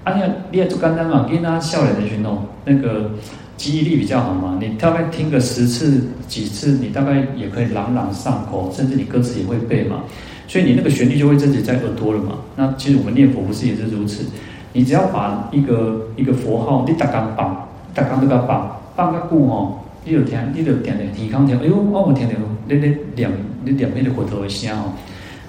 [0.04, 3.12] 啊，你你也做简单嘛，给大家笑脸的去弄，那个
[3.56, 4.58] 记忆力比较好嘛。
[4.62, 10.04] 你大概听个十次几次，你大概也可以朗朗上口，甚至你歌词也会背嘛。
[10.46, 12.34] 所以你那个旋律就会自己在耳朵了嘛。
[12.58, 14.26] 那其实我们念佛不是也是如此？
[14.74, 22.36] 你只要把一个一个佛号，你大刚绑，打刚那个绑绑个鼓哦，你就听，你就点点提康听，哎呦，我我听听，
[22.68, 23.32] 那那两
[23.64, 24.92] 那两边的骨头的声哦。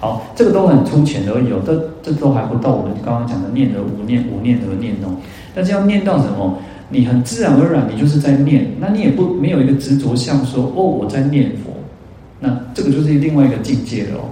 [0.01, 5.17] 好，这个都很粗浅而已哦，这这都还不到我们刚刚讲的念而无念，无念而念哦。
[5.55, 6.59] 但是要念到什么？
[6.91, 11.73] 你很自然而然，你就是在念，那你也不没有一个执着像说哦，我在念佛，
[12.41, 14.29] 那这个就是另外一个境界了哦。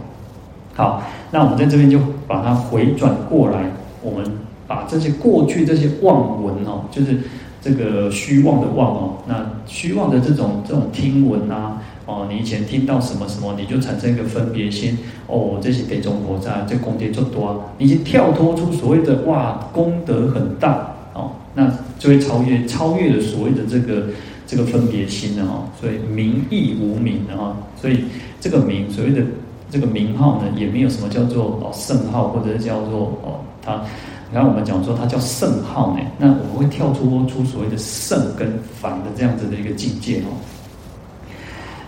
[0.75, 1.99] 好，那我们在这边就
[2.29, 3.65] 把它回转过来，
[4.03, 4.31] 我们
[4.67, 7.19] 把这些过去这些妄闻哦，就是
[7.63, 11.81] 这个虚妄的妄哦，那虚妄的这种这种听闻啊。
[12.13, 14.99] 哦，你以前听到什么什么，你就产生一个分别心。
[15.27, 24.09] 哦，这些地中菩萨这功德就多，你已经跳脱出所谓的哇功德很大哦，那就会超越超越了所谓的这个
[24.47, 25.65] 这个分别心了哈。
[25.81, 28.05] 所以名亦无名的哈，所以
[28.41, 29.23] 这个名所谓的
[29.71, 33.81] 这个名号呢，也没有什么叫做哦圣号，或者是叫做哦它，
[34.35, 40.37] 然后我们讲说它叫圣号呢，那我们会跳出出所谓的圣跟凡的这样子的一个境界哦。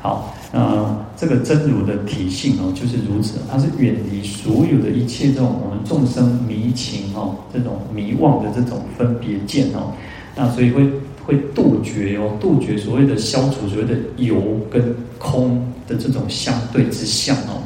[0.05, 9.95] 好，那这个真如的体性哦，就是如此，它是远离所有的一切这种我们众生迷情哦，这种迷妄的这种分别见哦，
[10.37, 10.87] 那所以会
[11.25, 15.57] 会杜绝哦，杜绝所谓的消除所谓的有跟空
[15.89, 17.65] 的这种相对之相哦，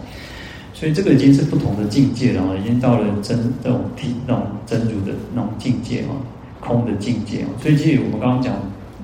[0.73, 6.15] 所以这个已经是不同的境界了哦，已经到了真这种体那种真如的那种境界哦，
[6.61, 8.55] 空的境界哦，所以其实我们刚刚讲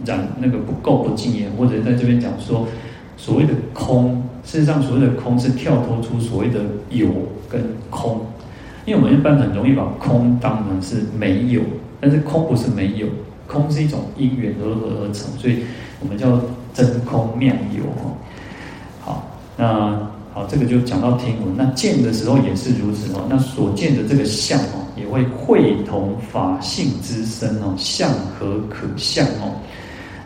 [0.07, 2.69] 染那个不垢不净言，或者在这边讲说。
[3.17, 7.09] 所谓的空，事实上所谓的空是跳脱出所谓的有
[7.49, 8.21] 跟空，
[8.85, 11.63] 因为我们一般很容易把空当成是没有，
[12.01, 13.07] 但是空不是没有，
[13.47, 15.59] 空是一种因缘而合而成，所以
[16.01, 16.41] 我们叫
[16.73, 17.85] 真空妙有。
[19.01, 19.25] 好，
[19.57, 19.97] 那
[20.33, 21.55] 好，这个就讲到听闻。
[21.57, 23.25] 那见的时候也是如此哦。
[23.31, 29.55] 那所见的这个相哦，也会会同法性之身哦，相和可相哦？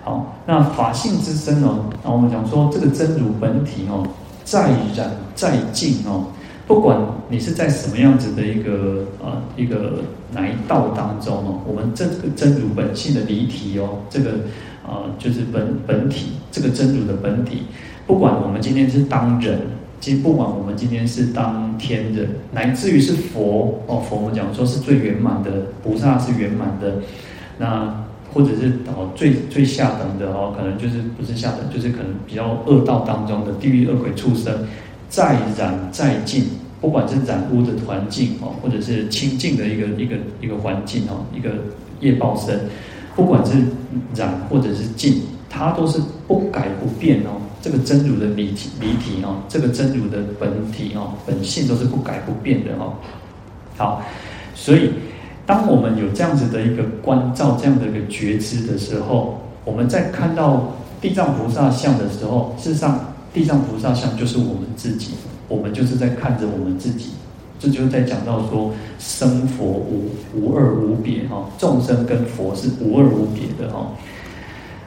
[0.08, 4.06] 好，那法性之身哦，那我们讲说这个真如本体哦，
[4.42, 6.28] 在染在净哦。
[6.66, 10.00] 不管你是在什么样子的一个呃一个
[10.32, 14.30] 哪一道当中哦，我们这个真如本性的离体哦，这个
[14.86, 17.64] 呃就是本本体这个真如的本体，
[18.06, 19.60] 不管我们今天是当人，
[20.00, 25.50] 其实不管我们今天是当天人，乃至于是佛哦，佛我们讲说是最圆满的，
[25.82, 26.94] 菩萨是圆满的，
[27.58, 28.07] 那
[28.38, 34.64] 或者是哦最最下等的哦，可能就是不是下等，就是可能比较恶道当中的地狱恶鬼畜生。
[35.08, 36.44] 再染再净，
[36.80, 41.50] 不管是染污的环境哦，或者是清净的一个一个一个环境哦，一个
[42.00, 42.60] 业报身，
[43.16, 43.54] 不管是
[44.14, 45.98] 染或者是净，它都是
[46.28, 47.40] 不改不变哦。
[47.60, 52.92] 这个真如的离体离体哦，这个真如的本体哦，本性都是不改不变的哦。
[53.76, 54.02] 好，
[54.54, 54.90] 所以
[55.48, 63.00] 当我们有这样子的一个关照，这样的一个觉知的时候，我们在看到地藏菩萨像的时候，事实上。
[63.30, 65.10] 地藏菩萨像就是我们自己，
[65.48, 67.10] 我们就是在看着我们自己，
[67.60, 73.86] 这就是在讲到说生佛无无二无别哈，众生跟佛是无二无别的哈。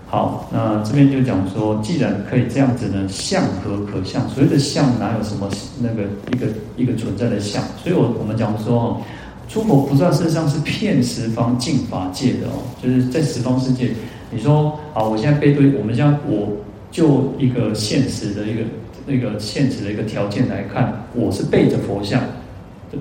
[0.08, 4.28] 好，那这边就讲说，既然可以这样子呢，相何可相？
[4.28, 5.48] 所谓的相哪有什么
[5.80, 7.64] 那个一个一个存在的相？
[7.82, 9.02] 所以我我们讲说哈，
[9.52, 13.90] 诸佛菩萨事实上是遍十方净法界的哦，就是在十方世界，
[14.30, 16.50] 你说啊，我现在背对我们现在我。
[16.92, 18.64] 就一个现实的一个
[19.06, 22.22] 那个现实的一个条件来看，我是背着佛像，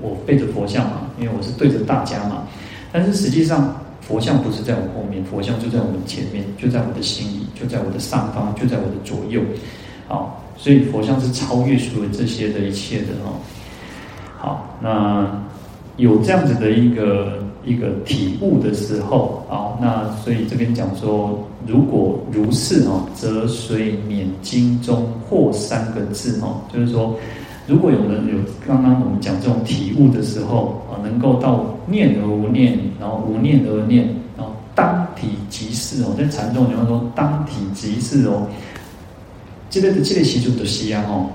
[0.00, 2.44] 我背着佛像嘛，因为我是对着大家嘛。
[2.92, 9.42] 但是实际上，佛像不是在我后面，佛像就在我们前面，就在我的心里，就在我的上方，就在我的左右。
[10.06, 13.42] 好，所以佛像是超越所有这些的一切的哦。
[14.38, 15.28] 好，那
[16.00, 17.38] 有这样子的一个。
[17.62, 27.14] 一个体悟的时候，好，那所以这边讲说，如果如是哦，则随免经中或三个字哦，就是说，
[27.66, 28.34] 如果有人有
[28.66, 34.08] 刚刚我们讲这种体悟的时候啊，能够到念而无念，然后无念而念，
[34.38, 38.46] 然后当体即是哦，在禅宗里面说当体即是哦，
[39.68, 41.26] 这个这个习俗的西安哦，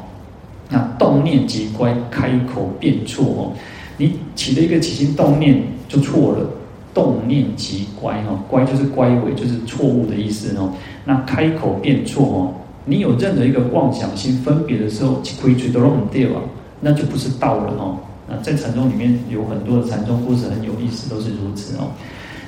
[0.69, 3.54] 那动念即乖，开口便错哦，
[3.97, 5.62] 你起了一个起心动念。
[5.88, 6.49] 就错了，
[6.95, 10.73] 动念即乖哈，乖就是乖违，就是错误的意思哦。
[11.05, 12.53] 那开口便错哦，
[12.86, 16.41] 你有任何一个妄想心分别的时候，亏嘴都弄掉啊，
[16.81, 17.99] 那就不是道了哦。
[18.27, 21.91] 那在禅宗里面有很多的禅宗故事很有意思，都是如此哦。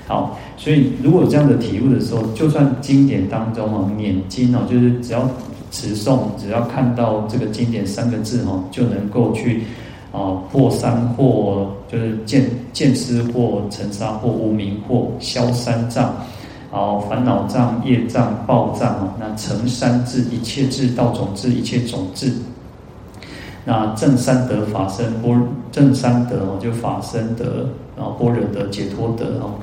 [0.07, 5.29] 好，所以如果有这样的体悟的时候，就算经典当中哦，念经哦，就是只要
[5.69, 9.61] 持诵，只要看到这个经典三个字哦，就能够去。
[10.11, 16.13] 啊，破三惑就是见见思惑、尘沙惑、无明惑，消三障，
[16.71, 22.33] 然后烦恼障、业障、报障啊，那成三智，一切智、道种智、一切种智。
[23.65, 27.67] 那正三德法身般，正三德哦，就法身德，
[27.97, 29.55] 然后般若德、解脱德哦，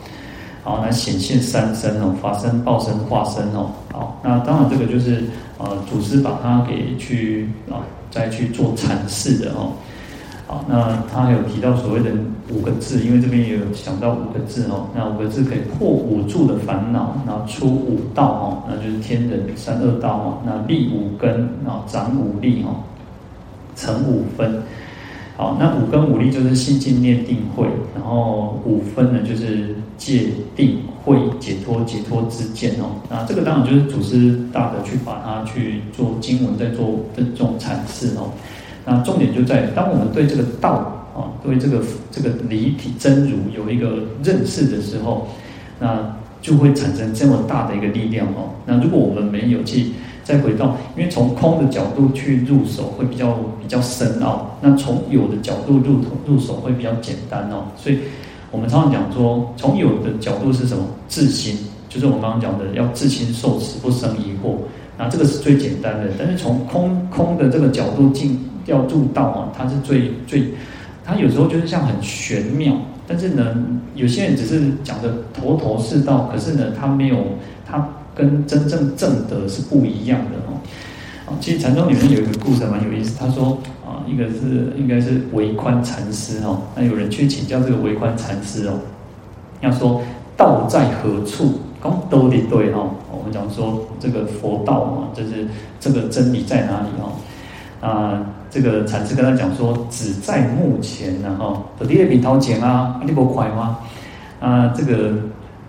[0.63, 5.25] 好，那显现三身哦，法身、报身、化身哦，好，那当然这个就是
[5.57, 7.81] 呃，祖师把它给去啊，
[8.11, 9.73] 再去做阐释的哦。
[10.69, 12.11] 那他还有提到所谓的
[12.51, 14.89] 五个字，因为这边也有讲到五个字哦。
[14.95, 20.39] 那五个字可以破五住的烦恼，然后出五道哦，那就是天人三恶道哦。
[20.45, 21.31] 那立五根，
[21.65, 22.85] 然后长五力哦，
[23.75, 24.63] 成五分。
[25.37, 32.95] 好，那五根五力就是信净念定慧，然后五分呢就是戒定慧解脱解脱之见哦。
[33.11, 38.31] 那这个当然就是祖师大德去把它去做经文，在做这种阐释哦。
[38.87, 45.27] 那重点就在当我们对这个道啊，对这个这个离体真如有一个认识的时候，
[45.81, 48.53] 那就会产生这么大的一个力量哦。
[48.67, 49.87] 那如果我们没有去
[50.23, 57.65] 再回到，因为从空的角度去入手会比较比较深奥，那从有的角度入入手会比较简单哦。
[57.79, 58.01] 所以
[58.51, 60.85] 我们常常讲说，从有的角度是什么？
[61.09, 61.57] 自心，
[61.89, 64.57] 就是我们刚刚讲的要自心受持，不生疑惑。
[64.99, 66.11] 那这个是最简单的。
[66.19, 68.39] 但是从空空的这个角度进。
[68.67, 70.55] 要入道啊，它是最最，
[71.05, 72.75] 它有时候就是像很玄妙，
[73.07, 73.57] 但是呢，
[73.95, 77.25] 有些人只是讲的头头是道，可是呢，他没有，
[77.67, 80.61] 他跟真正正德是不一样的哦。
[81.27, 88.75] 啊，其实禅宗里面有一个故事蛮有意思，他说啊，一个是应该是维宽禅师哦，那有人去请教这个维宽禅师哦，
[89.61, 90.03] 要说
[90.37, 91.61] 道在何处？
[91.83, 92.81] 讲都得对哈，
[93.13, 95.47] 我们讲说这个佛道嘛，就是
[95.79, 97.87] 这个真理在哪里哈？
[97.87, 98.25] 啊，
[98.55, 103.81] 这个禅师跟他讲说，只在目前呢，哈，我第二笔掏钱啊，你不快吗？
[104.39, 105.13] 啊，这个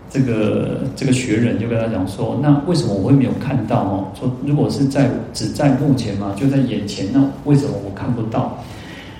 [0.07, 4.05] 这个这个学人就跟他讲说，那为什么我会没有看到哦？
[4.13, 8.55] 说如果是在只在目前嘛，就在眼前，那为什么我看不到？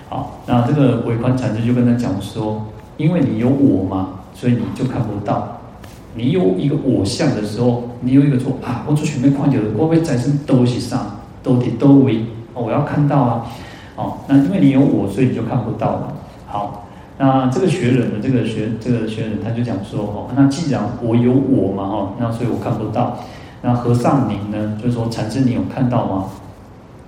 [0.09, 2.63] 好，那这个维宽禅师就跟他讲说，
[2.97, 5.59] 因为你有我嘛，所以你就看不到。
[6.13, 12.23] 你有一个我相的时候，你有一个说啊，我做全面看到的，我会在身都是上，都体都为，
[12.55, 13.45] 我要看到啊，
[13.95, 16.13] 哦，那因为你有我，所以你就看不到了。
[16.47, 16.87] 好，
[17.17, 23.17] 那这个学人的这个学这个学人他就讲说，哦，那既然我有我嘛，哈，那所以我看不到。
[23.61, 26.25] 那和尚您呢，就是说禅师你有看到吗？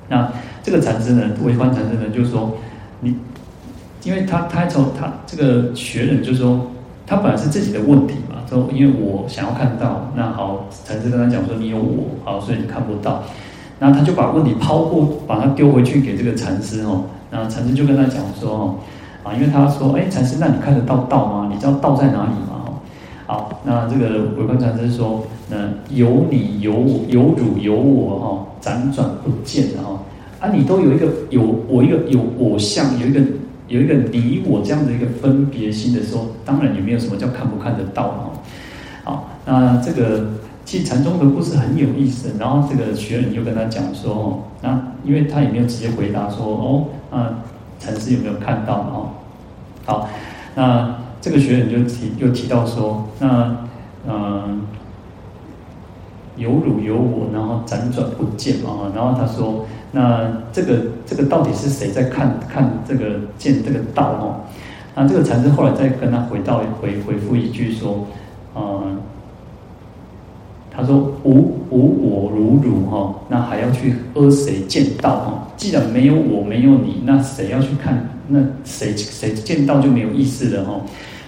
[0.09, 0.31] 那
[0.63, 2.51] 这个禅师呢，维宽禅师呢，就是说
[3.01, 3.15] 你，
[4.03, 6.67] 因为他他从他这个学人就是说，
[7.05, 8.35] 他本来是自己的问题嘛。
[8.49, 13.21] 说，因为我想要看到，那好，禅师跟他讲说，你有我，好，所以你看不到。
[13.80, 17.03] 然后他就把问题抛过，把它丢回去给这个禅师哦。
[17.32, 18.75] 然后禅师就跟他讲说哦，
[19.23, 21.49] 啊，因为他说，哎，禅师，那你看得到道吗？
[21.51, 22.65] 你知道道在哪里吗？
[22.65, 22.73] 哦，
[23.25, 25.57] 好，那这个维观禅师说，那
[25.89, 29.99] 有你有我有汝有我哈，辗转不见哈，
[30.39, 33.21] 啊，你都有一个有我一个有我相，有一个。
[33.69, 38.32] 有一个你我这样的一个分别心的时候，当然也没有什么叫看不看得到哦。
[39.03, 40.25] 好，那这个
[40.68, 42.34] 其实禅宗的故事很有意思。
[42.38, 47.34] 然后这个学人就跟他讲说哦，那因为他也没有直接回答说哦，那
[47.80, 49.09] 禅师有没有看到哦？
[49.86, 50.09] 好，
[50.55, 53.55] 那这个学人就提又提到说，那
[54.05, 54.63] 嗯，
[56.36, 58.91] 有汝有我，然后辗转不见啊。
[58.93, 59.65] 然后他说。
[59.93, 64.36] 那这个这个到底是谁在看看这个见这个道哦？
[64.93, 68.05] 那这个禅师后来再跟他回到回回复一句说，
[68.53, 68.97] 嗯，
[70.78, 75.47] 他说无无我如汝哈，那还要去阿谁见道哈？
[75.57, 78.07] 既然没有我没有你，那谁要去看？
[78.28, 80.80] 那谁谁见道就没有意思了哈。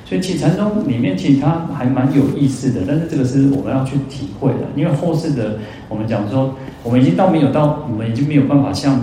[0.05, 8.99] 所以，其实禅宗里面其实它还蛮有意思的，但是这个是我们要去体会的，因为后世的我们讲说，我们已经到没有到，我们已经没有办法像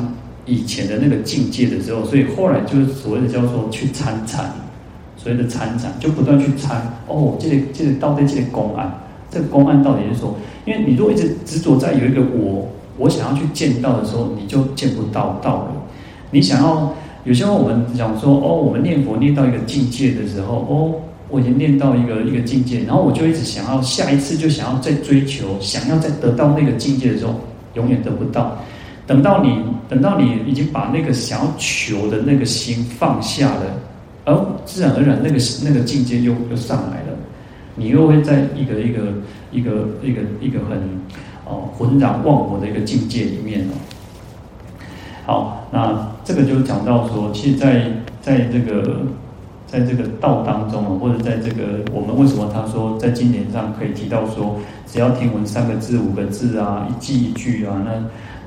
[0.47, 4.51] 以前的那个境界的时候，所以后来就是所谓的叫做去参禅，
[5.17, 8.93] 所谓的参禅就不断去参哦，这个这个到底这个公案，
[9.31, 12.69] 这个公案到底是说，因为你如果一直执着在有一个我，
[12.99, 15.73] 我想要去见到的时候，你就见不到道了，
[16.31, 16.95] 你想要。
[17.27, 20.95] 有些话我们讲说哦，我们念佛念到一个境界的时候，哦，
[21.29, 27.35] 我已经念到一个一个境界，然后我就一直想要下一次就想要再追求，想要再得到那个境界的时候，
[27.75, 28.57] 永远得不到。
[29.09, 29.59] 等到你
[29.89, 33.63] 等到你已经把那个想要求的那个心放下了，
[34.25, 37.06] 而自然而然那个那个境界又又上来了，
[37.77, 39.01] 你又会在一个一个
[39.53, 39.71] 一个
[40.03, 40.79] 一个一个很
[41.45, 43.73] 哦浑然忘我的一个境界里面哦。
[45.25, 49.01] 好，那这个就讲到说，其实在，在这个，
[49.67, 54.57] 在这个道当中啊，或者在这个我们为什么他说在经典上可以提到说，
[54.87, 57.91] 只要听闻三个字、五个字啊，一记一句啊，那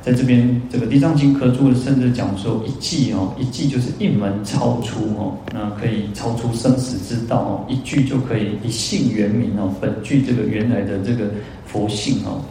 [0.01, 11.25] 在这边这个《地藏经》科注甚至讲说一记哦，一记就是一门超出哦，那可以超出生死之道哦，一句就可以一性圆明哦，本具这个原来的这个
[11.65, 12.41] 佛性哦。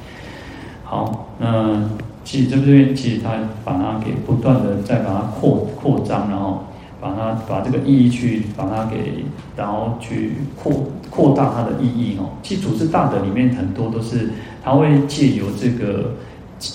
[0.84, 1.88] 好，那。
[2.24, 6.62] 其实这边其实他把它给不断的再把它扩扩张，然后
[7.00, 9.24] 把它把这个意义去把它给，
[9.56, 12.28] 然后去扩扩大它的意义哦。
[12.42, 14.28] 其实祖师大德里面很多都是
[14.62, 16.16] 他会借由这个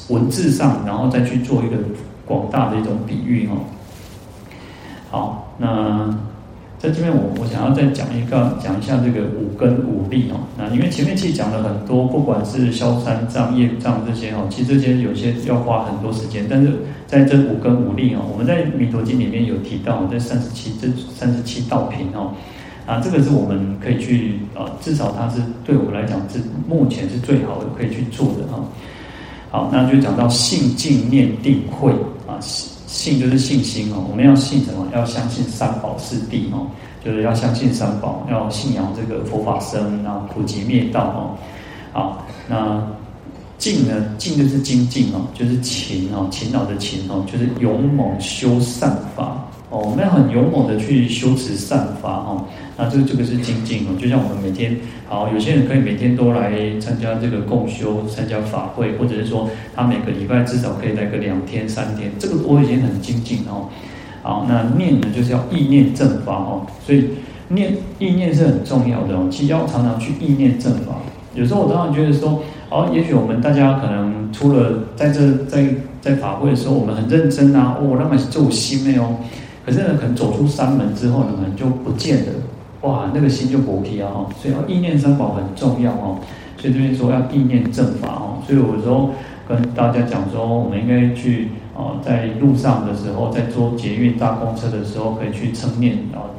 [0.10, 1.78] 文字上，然后再去做一个
[2.26, 3.58] 广大的一种比喻哦。
[5.10, 6.14] 好，那。
[6.80, 10.36] 在这边我，我想要再讲一个，讲一下这个五根五力哦。
[10.58, 16.46] 那因为前面其实讲了很多，不管是消三障、业障这些哦，其实这些有些要花很多时间。
[16.50, 16.74] 但是
[17.08, 22.34] 在这五根五力哦，我们在《弥陀经》里面有提到，在三十七这三十七道品哦，
[22.86, 28.60] 啊，这个是我们可以去啊，至少它是对我们来讲是目前是最好的可以去做的哈。
[29.54, 31.92] 好，那就讲到信、静、念、定、慧
[32.28, 32.42] 啊。
[32.42, 34.88] 信就是信心哦，我们要信什么？
[34.96, 36.66] 要相信三宝四谛哦，
[37.06, 41.38] 就是要相信三宝，要信仰这个佛法僧，然后普及灭道哦。
[41.92, 42.82] 好，那
[43.60, 43.94] 静呢？
[44.18, 49.38] 静就是精进哦，就是勤哦，勤劳的勤哦，就是勇猛修善法。
[49.70, 52.44] 哦，我们要很勇猛的去修持善法哦。
[52.78, 63.70] 那这个这个是精进哦，就像我们每天，好，有些人可以每天都来参加这个共修，参加法会，或者是说他每个礼拜至少可以来个两天三天，这个我已经很精进哦。
[64.22, 67.10] 好，那念呢，就是要意念正法哦，所以
[67.50, 70.94] 念意念是很重要的哦，其实要常常去意念正法。
[71.36, 75.66] 有时候我常常觉得说，哦，也许我们大家可能除了在这在
[76.00, 79.18] 在法会的时候，我们很认真啊，哦，那么做心的哦。
[79.66, 82.32] 可是呢，可能走出山门之后呢，可能就不见了，
[82.84, 86.20] 哇，那个心就薄皮啊，所以要意念三宝很重要哦。
[86.58, 88.44] 所以这边说要意念正法哦。
[88.46, 89.12] 所以我说
[89.48, 96.32] 跟大家讲说，我们应该去啊，在路上的时候，在坐捷运搭公车的时候，可以去称念啊，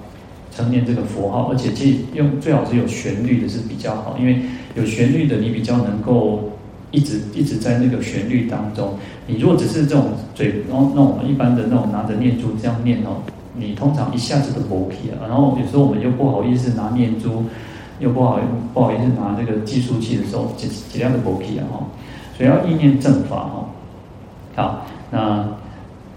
[0.51, 4.43] 称念这个佛号，而且记用最好是有旋律的是比较好，因为
[4.75, 6.51] 有旋律的你比较能够。
[6.91, 8.95] 一直一直在那个旋律当中，
[9.27, 13.19] 你如果只是这种嘴，然后那我们一般的那种拿着念珠这样念哦，
[13.57, 15.29] 你通常一下子都薄皮了。
[15.29, 17.45] 然后有时候我们又不好意思拿念珠，
[17.99, 18.41] 又不好
[18.73, 21.81] 不好意思拿这个计数器的时候，尽尽量的薄皮啊哈。
[22.37, 23.69] 所以要意念正法哈。
[24.57, 25.49] 好，那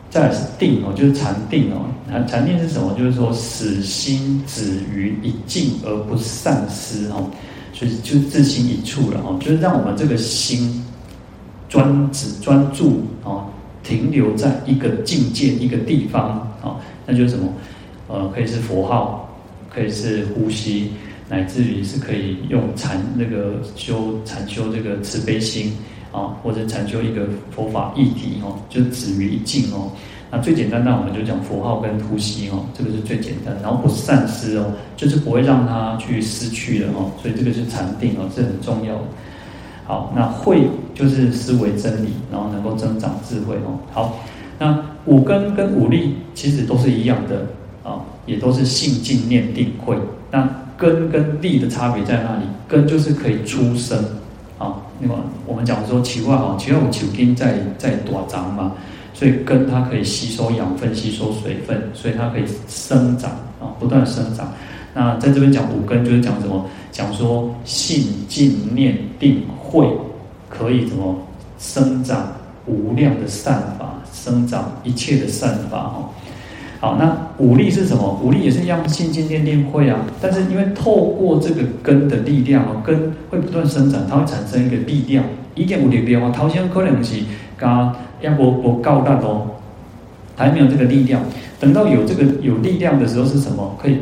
[0.09, 1.85] 再是定哦，就是禅定哦。
[2.27, 2.93] 禅定是什么？
[2.97, 7.29] 就是说使心止于一境而不散失哦。
[7.73, 10.83] 所以就自心一处了哦，就是让我们这个心
[11.69, 13.45] 专只专注哦，
[13.83, 16.77] 停留在一个境界一个地方哦，
[17.08, 17.51] 那就是什么？
[18.10, 19.28] 呃，可以是佛号，
[19.74, 20.91] 可以是呼吸，
[21.28, 25.74] 乃至于是可以用禅那个修禅修这个慈悲心
[26.12, 29.91] 啊，或者禅修一个佛法义体哦，就止于一境哦。
[30.30, 34.66] 那最简单，那我们就讲佛号跟呼吸哦，这个是最简单，然后不散失哦，
[34.97, 38.95] 就是不会让它去失去的哦，所以这个是禅定哦，这很重要。
[39.86, 43.80] 好，那慧就是思维真理，然后能够增长智慧哦。
[43.93, 44.20] 好，
[44.60, 44.78] 那
[45.08, 47.47] 五根跟五力其实都是一样的
[47.84, 49.97] 啊，也都是性、静、念、定、慧。
[50.30, 50.47] 那
[50.78, 52.43] 根跟力的差别在哪里？
[52.68, 53.97] 根就是可以出生
[54.60, 55.16] 啊，那么
[55.47, 58.74] 我们讲说奇怪啊，奇怪我求根在在短长嘛。
[59.14, 64.53] 所以根它可以吸收养分、吸收水分，所以它可以生长啊，不断生长。
[64.93, 66.64] 那在这边讲五根，就是讲什么？
[66.91, 69.88] 讲说性、静、念、定、慧，
[70.49, 71.16] 可以怎么
[71.58, 72.32] 生长
[72.68, 73.55] 无量的善，
[74.28, 76.09] 生长一切的善法哈。
[76.80, 78.19] 好，那武力是什么？
[78.21, 79.99] 武力也是一样，信、静、念、念会啊。
[80.21, 85.23] 但是因为透过这个根的力量哦，根会不断生长，它会产生一个力量。
[85.55, 87.15] 一点五力量啊，头先可能是
[87.55, 87.95] 刚。
[88.19, 89.45] 要不不够大哦，
[90.36, 91.21] 还没有这个力量。
[91.59, 93.78] 等到有这个有力量的时候是什么？
[93.80, 93.99] 可以，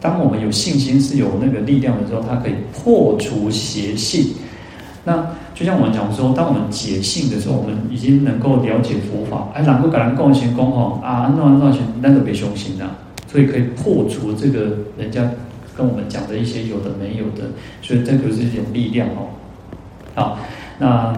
[0.00, 4.34] 当我们有信心是有那个力量的时候，它可以破除邪性。
[5.04, 5.24] 那
[5.54, 9.48] 就像我们讲说，当我们解信的时候，我们已经能够了解佛法。
[9.54, 12.84] 哎，能够跟人共行功哦啊，那那些那个别凶行的，
[13.30, 15.22] 所以可以破除这个人家
[15.76, 17.48] 跟我们讲的一些有的没有的。
[17.80, 19.30] 所以这个是一种力量哦。
[20.16, 20.38] 好，
[20.78, 21.14] 那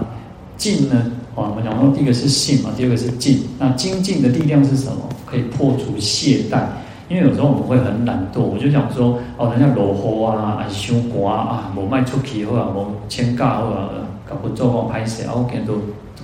[0.59, 1.13] 静呢？
[1.35, 3.41] 啊，我们讲说第一个是信嘛，第二个是静。
[3.59, 5.09] 那精进的力量是什么？
[5.25, 6.61] 可以破除懈怠。
[7.09, 13.91] 因为有时候我们会很懒惰，我就想说，哦，人家落雨啊，还是伤寒啊，无卖出去好啊，无请假好啊，
[14.29, 15.75] 搞不做我拍摄，我见都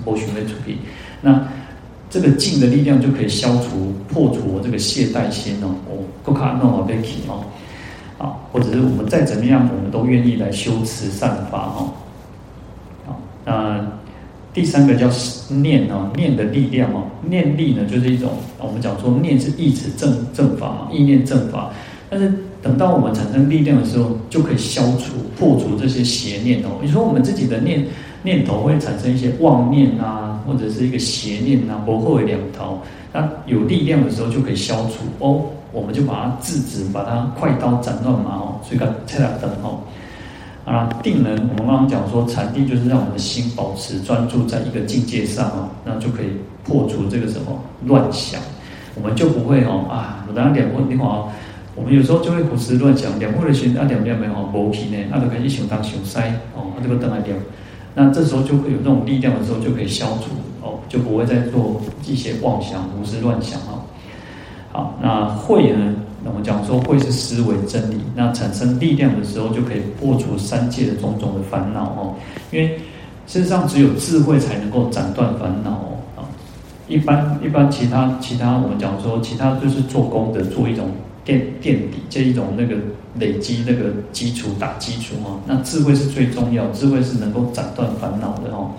[0.05, 0.77] 无想要出去。
[1.21, 1.47] 那
[2.09, 5.73] 这个静的力量就可以消除、破除我这个懈怠心哦。
[5.89, 7.45] 我不卡弄我被气哦，
[8.17, 11.93] 啊，或者是我们再怎么样，我们都愿意来修持善法哦。
[13.05, 13.85] 好，那。
[14.53, 15.09] 第三个叫
[15.49, 18.29] 念哦，念的力量哦，念力呢就是一种，
[18.59, 21.71] 我们讲说念是意持正正法，意念正法。
[22.07, 22.31] 但是
[22.63, 26.79] 等到我们产生力量的时候，就可以消除、破除这些邪念哦。
[26.81, 27.85] 你说我们自己的念
[28.23, 32.79] 念头会产生一些妄念啊，或者是一个邪念啊，不会两头。
[33.11, 35.43] 那有力量的时候就可以消除哦，
[35.73, 39.79] 我们就把它制止，把它快刀斩乱麻哦，所以讲切了灯哦。
[40.65, 41.33] 啊，定能？
[41.33, 46.27] 我们刚刚讲说，禅定就是让我们的心保持专注在一个境界上哦，那就可以
[46.63, 48.39] 破除这个什么乱想，
[48.95, 51.27] 我们就不会哦啊，我等下两会的话，
[51.75, 57.37] 我们有时候就会胡思乱想，两会的心啊，两两没有无皮呢，那就可以一想当想塞哦，那这个等来两，
[57.95, 63.81] 那这时候就会有这种力量的时候，就可以消除哦，就不会再做一些妄想、胡思乱想哦。
[64.71, 65.95] 好，那慧呢？
[66.25, 72.15] 那我们讲说，慧是思维真理，那产生力量的时候，就可以破除三界的种种的烦恼哦。
[72.49, 72.77] 因为
[73.27, 75.97] 事实上，只有智慧才能够斩断烦恼哦。
[76.15, 76.23] 啊，
[76.87, 80.85] 一般一般其他其他，我们讲说，其他就是做功德，做一种
[81.23, 82.75] 垫垫底，这一种那个
[83.19, 85.39] 累积那个基础打基础哦。
[85.45, 88.71] 那智慧是最重要，智慧是能够斩断烦恼的哦。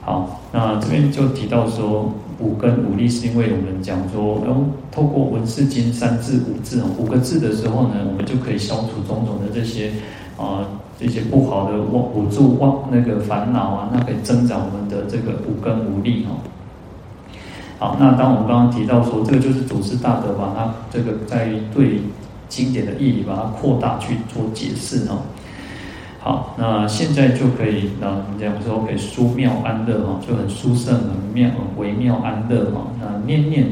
[0.00, 2.12] 好，那这边就提到说。
[2.40, 9.92] 五根五力是因为我们讲说，然后透过闻思精三字五字哦五个字的时候呢，我们就可以消除种种的这些
[10.36, 10.66] 啊
[10.98, 16.42] 这些不好的妄五助妄那个烦恼啊，那可以增长我们的这个五根五力哦。
[17.82, 22.00] 好，那当我们刚刚提到说，这个就是祖师大德把它这个在对
[22.48, 25.22] 经典的意义把它扩大去做解释哦。
[26.20, 32.86] 好，那现在就可以，那我们讲说可以殊妙安乐哈，就很殊胜、很妙、很微妙安乐哈。
[33.00, 33.66] 那念念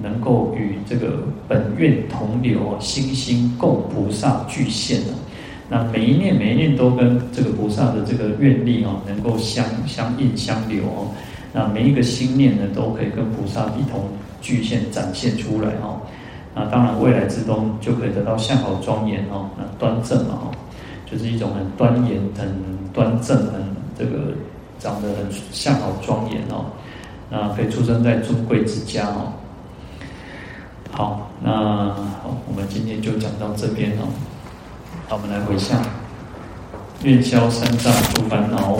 [0.00, 5.00] 能够与这个本愿同流，心心共菩萨具现。
[5.68, 11.10] 那每一念每一念都跟这个菩萨的这个愿力哦，能够相相应相流哦。
[11.56, 14.04] 那每一个心念呢，都可以跟菩萨一同
[14.42, 15.96] 具现展现出来哦。
[16.54, 20.52] 那当然未来之中就可以得到相好庄严哦，那端正嘛哦，
[21.10, 22.54] 就是一种很端严、很
[22.92, 23.54] 端正、很
[23.98, 24.34] 这个
[24.78, 26.66] 长得很相好庄严哦。
[27.30, 29.32] 那可以出生在尊贵之家哦。
[30.92, 31.50] 好，那
[32.22, 34.04] 好，我们今天就讲到这边哦。
[35.08, 35.82] 好，我们来回向，
[37.02, 38.78] 愿消三障诸烦恼，